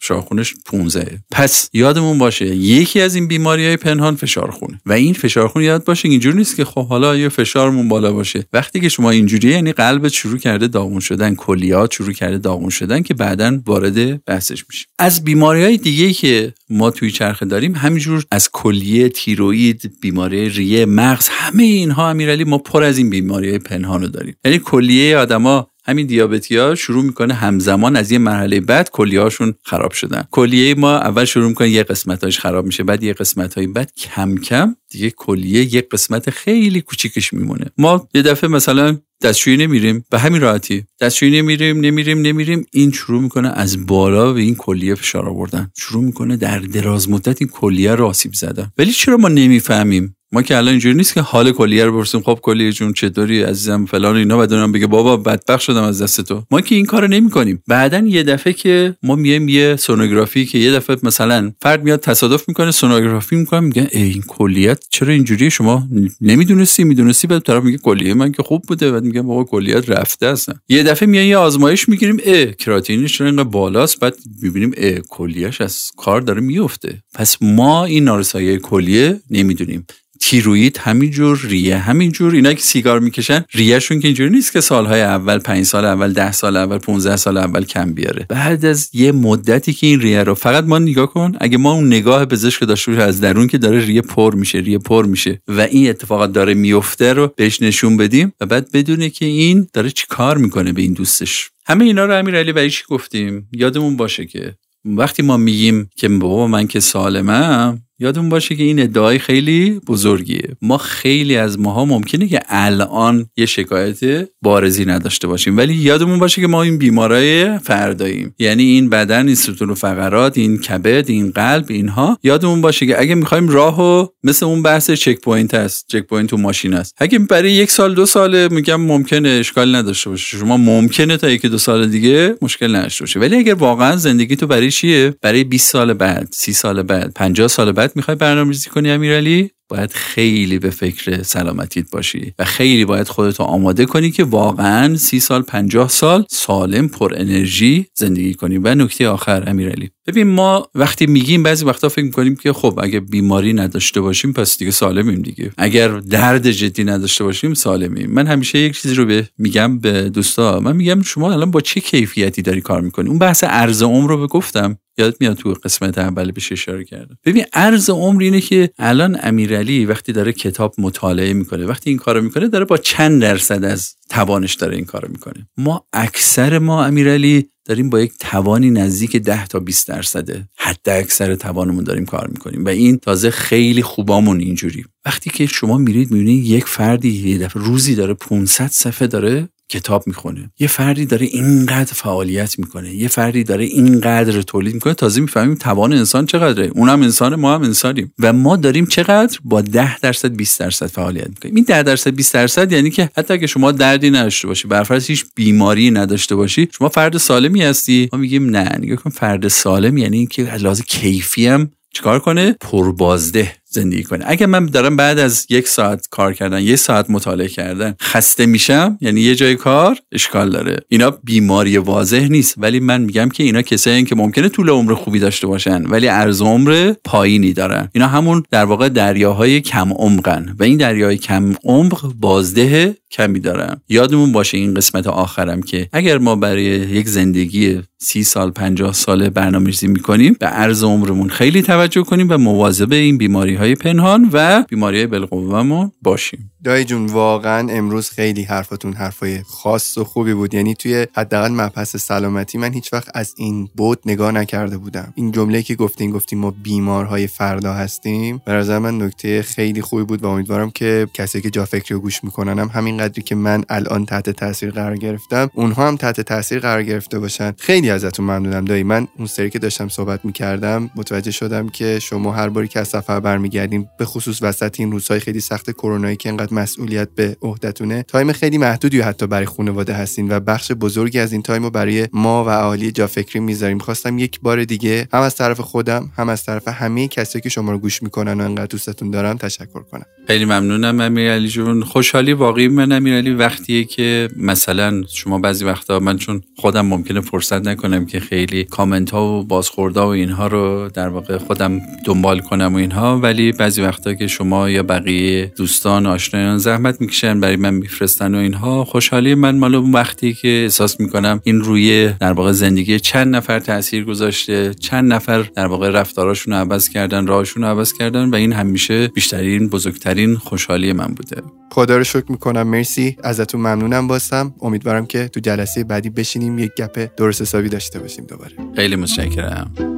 [0.00, 4.80] فشارخونش 15 پس یادمون باشه یکی از این بیماری های پنهان فشارخونه.
[4.86, 8.44] و این فشارخون یاد باشه اینجور نیست که خب حالا یه فشارمون بالا باشه.
[8.52, 13.02] وقتی که شما اینجوری یعنی قلبت شروع کرده داغون شدن کلیات شروع کرده داغون شدن
[13.02, 14.86] که بعدا وارد بحثش میشه.
[14.98, 20.86] از بیماری های دیگه که ما توی چرخه داریم همینجور از کلیه تیروئید بیماری ریه
[20.86, 24.36] مغز همه اینها امیرعلی ما پر از این بیماری های پنهان رو داریم.
[24.44, 29.92] یعنی کلیه آدما همین دیابتی ها شروع می‌کنه همزمان از یه مرحله بعد کلیهاشون خراب
[29.92, 30.24] شدن.
[30.30, 34.76] کلیه ما اول شروع می‌کنه یه قسمتاش خراب میشه بعد یه قسمت بعد کم کم
[34.90, 37.64] دیگه کلیه یه قسمت خیلی کوچیکش میمونه.
[37.78, 40.84] ما یه دفعه مثلا دستشویی نمیریم به همین راحتی.
[41.00, 45.70] دستشویی نمیریم نمیریم نمیریم این شروع می‌کنه از بالا به این کلیه فشار آوردن.
[45.78, 48.72] شروع می‌کنه در دراز مدت این کلیه رو آسیب زدن.
[48.78, 52.38] ولی چرا ما نمی‌فهمیم؟ ما که الان اینجوری نیست که حال کلیه رو برسیم خب
[52.42, 56.42] کلیه جون چطوری عزیزم فلان اینا بدونم بگه بابا بدبخت شدم از دست تو.
[56.50, 57.62] ما که این کارو نمی‌کنیم.
[57.66, 62.48] بعدا یه دفعه که ما میایم یه سونوگرافی که یه دفعه مثلا فرد میاد تصادف
[62.48, 65.88] می‌کنه سونوگرافی می‌کنه ای این کلیت چرا اینجوری شما
[66.20, 68.90] نمی‌دونستی می‌دونستی؟ بعد طرف میگه کلیه من که خوب بوده.
[68.92, 70.54] بعد میگه بابا کلیت رفته اصلا.
[70.68, 75.60] یه دفعه میایم یه آزمایش می‌گیریم ا کراتینش چرا اینقدر بالاست؟ بعد می‌بینیم ا کلیهش
[75.60, 79.86] از کار داره میفته پس ما این نارسایی کلیه نمی‌دونیم.
[80.26, 81.76] تیروید همینجور ریه.
[81.76, 86.12] همینجور اینا که سیگار می‌کشن ریهشون که اینجوری نیست که سالهای اول پنج سال اول
[86.12, 88.26] ده سال اول 15 سال اول کم بیاره.
[88.28, 91.86] بعد از یه مدتی که این ریه رو فقط ما نگاه کن اگه ما اون
[91.86, 95.60] نگاه پزشک داشته باشیم از درون که داره ریه پر میشه ریه پر میشه و
[95.60, 100.04] این اتفاقات داره میفته رو بهش نشون بدیم و بعد بدونه که این داره چی
[100.08, 101.50] کار می‌کنه به این دوستش.
[101.66, 104.54] همه اینا رو امیرعلی برای چی گفتیم؟ یادمون باشه که
[104.84, 110.56] وقتی ما میگیم که بابا من که سالمم یادمون باشه که این ادعای خیلی بزرگیه.
[110.62, 116.40] ما خیلی از ماها ممکنه که الان یه شکایت بارزی نداشته باشیم ولی یادمون باشه
[116.40, 118.34] که ما این بیمارای فرداییم.
[118.38, 122.18] یعنی این بدن این ستون و فقرات این کبد این قلب اینها.
[122.22, 126.94] یادمون باشه که اگه می‌خوایم راهو مثل اون بحث checkpoint هست checkpoint تو ماشین است
[126.98, 130.36] اگه برای یک سال دو ساله میگم ممکنه اشکال نداشته باشه.
[130.38, 133.20] شما ممکنه تا یکی دو سال دیگه مشکل نداشته باشه.
[133.20, 137.48] ولی اگر واقعا زندگی تو برای چیه؟ برای 20 سال بعد 30 سال بعد 50
[137.48, 142.84] سال بعد بعد می‌خوای برنامه‌ریزی کنی امیرعلی؟ باید خیلی به فکر سلامتیت باشی و خیلی
[142.84, 148.58] باید خودتو آماده کنی که واقعا سی سال پنجاه سال سالم پر انرژی زندگی کنی.
[148.58, 149.90] و نکته آخر امیرعلی.
[150.06, 154.58] ببین ما وقتی میگیم بعضی وقتا فکر می‌کنیم که خب اگه بیماری نداشته باشیم پس
[154.58, 155.52] دیگه سالمیم دیگه.
[155.58, 158.10] اگر درد جدی نداشته باشیم سالمیم.
[158.10, 160.60] من همیشه یک چیزی رو به میگم به دوستا.
[160.60, 164.18] من میگم شما الان با چه کیفیتی داری کار می‌کنی؟ اون بحث ارز عمر رو
[164.18, 167.18] به گفتم یادت میاد تو قسمت اول بهش اشاره کردم.
[167.24, 172.22] ببین ارز عمر اینه که الان امیرعلی وقتی داره کتاب مطالعه می‌کنه وقتی این کارو
[172.22, 175.48] می‌کنه داره با چند درصد از توانش داره این کارو می‌کنه.
[175.56, 180.48] ما اکثر ما امیرعلی داریم با یک توانی نزدیک 10 تا 20 درصده.
[180.56, 182.64] حد اکثر توانمون داریم کار می‌کنیم.
[182.64, 184.84] و این تازه خیلی خوبامون اینجوری.
[185.06, 190.06] وقتی که شما میرید می‌بینید یک فردی یه دفعه روزی داره 500 صفحه داره کتاب
[190.06, 190.50] می‌خونه.
[190.58, 192.94] یه فردی داره اینقدر فعالیت می‌کنه.
[192.94, 194.94] یه فردی داره اینقدر تولید می‌کنه.
[194.94, 196.66] تازه می‌فهمیم توان انسان چقدره.
[196.66, 198.12] اونم انسان ما هم انسانیم.
[198.18, 201.54] و ما داریم چقدر با 10 درصد 20 درصد فعالیت می‌کنیم.
[201.54, 205.24] این 10 درصد 20 درصد یعنی که حتی اگه شما دردی نداشته باشی برفرض هیچ
[205.34, 208.08] بیماری نداشته باشی شما فرد سالمی هستی.
[208.12, 208.78] ما میگیم نه.
[208.78, 213.52] نگاه کن فرد سالم یعنی اینکه از لحاظ کیفی هم چیکار کنه؟ پربازده.
[213.68, 217.94] زندگی کنه اگر من دارم بعد از یک ساعت کار کردن یک ساعت مطالعه کردن
[218.00, 220.76] خسته میشم یعنی یه جای کار اشکال داره.
[220.88, 225.18] اینا بیماری واضح نیست ولی من میگم که اینا کسایی که ممکنه طول عمر خوبی
[225.18, 227.88] داشته باشن ولی ارز عمر پایینی دارن.
[227.92, 233.80] اینا همون در واقع دریاهای کم عمقن و این دریاهای کم عمق بازده کمی دارن.
[233.88, 239.30] یادمون باشه این قسمت آخرم که اگر ما برای یک زندگی سی سال پنجاه ساله
[239.30, 244.62] برنامه‌ریزی می‌کنیم به ارز عمرمون خیلی توجه کنیم و مواظب این بیماری های پنهان و
[244.62, 246.52] بیماری های باشیم.
[246.66, 250.54] دایی جون واقعا امروز خیلی حرفاتون حرفای خاص و خوبی بود.
[250.54, 255.12] یعنی توی حداقل مبحث سلامتی من هیچ وقت از این بود نگاه نکرده بودم.
[255.14, 258.40] این جمله که گفتین گفتیم ما بیمارهای فردا هستیم.
[258.46, 262.00] به نظر من نکته خیلی خوبی بود و امیدوارم که کسی که جا فکری رو
[262.00, 266.20] گوش می‌کنن هم همین قدری که من الان تحت تاثیر قرار گرفتم اونها هم تحت
[266.20, 267.52] تاثیر قرار گرفته باشن.
[267.58, 268.82] خیلی ازتون ممنونم دایی.
[268.82, 272.88] من اون سری که داشتم صحبت می‌کردم متوجه شدم که شما هر باری که از
[272.88, 278.02] سفر برمیگردین به خصوص وسط این روزهای خیلی سخت کرونایی که انقدر مسئولیت به عهدتونه
[278.02, 281.70] time خیلی محدودی حتی برای خانواده هست این و بخش بزرگی از این time رو
[281.70, 283.78] برای ما و اهالی جافکری می‌ذارین.
[283.78, 287.72] خواستم یک بار دیگه هم از طرف خودم هم از طرف همه کسایی که شما
[287.72, 290.06] رو گوش می‌کنن و انقدر دوستتون دارن تشکر کنم.
[290.26, 291.82] خیلی ممنونم امیرعلی جون.
[291.82, 293.34] خوشحالی واقعی من امیرعلی.
[293.34, 299.10] وقتیه که مثلا شما بعضی وقتا من چون خودم ممکنه فرصت نکنم که خیلی کامنت
[299.10, 303.82] ها و بازخوردها و اینها رو در واقع خودم دنبال کنم و اینها ولی بعضی
[303.82, 306.06] وقتا که شما یا بقیه دوستان
[306.46, 308.84] آشنایان زحمت می‌کشن برای من میفرستن و اینها.
[308.84, 313.58] خوشحالی من مال اون وقتی که احساس می‌کنم این روی در واقع زندگی چند نفر
[313.58, 318.34] تاثیر گذاشته چند نفر در واقع رفتاراشون رو عوض کردن راهشون رو عوض کردن و
[318.34, 321.42] این همیشه بیشترین بزرگترین خوشحالی من بوده.
[321.72, 322.62] خدا رو شکر می‌کنم.
[322.62, 323.16] مرسی.
[323.24, 324.54] ازتون ممنونم باستم.
[324.62, 328.52] امیدوارم که تو جلسه بعدی بشینیم یک گپ درست حسابی داشته باشیم دوباره.
[328.76, 329.95] خیلی متشکرم.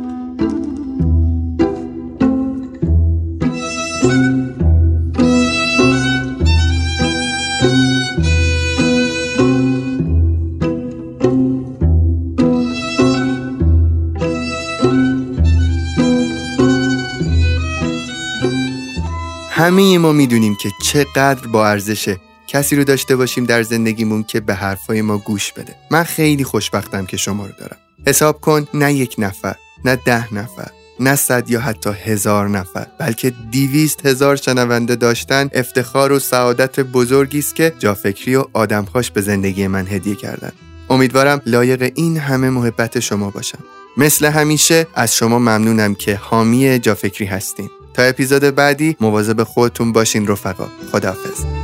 [19.59, 24.55] همه ما می‌دونیم که چقدر با ارزشه کسی رو داشته باشیم در زندگیمون که به
[24.55, 25.75] حرفای ما گوش بده.
[25.91, 27.77] من خیلی خوشبختم که شما رو دارم.
[28.07, 33.33] حساب کن نه یک نفر نه ده نفر نه صد یا حتی هزار نفر بلکه
[33.51, 39.67] دیویست هزار شنونده داشتن افتخار و سعادت بزرگی است که جافکری و آدمخواش به زندگی
[39.67, 40.53] من هدیه کردن.
[40.91, 43.59] امیدوارم لایق این همه محبت شما باشم.
[43.97, 47.71] مثل همیشه از شما ممنونم که حامی جافکری هستین.
[47.99, 50.69] تا اپیزود بعدی مواظب خودتون باشین رفقا.
[50.93, 51.58] خداحافظ.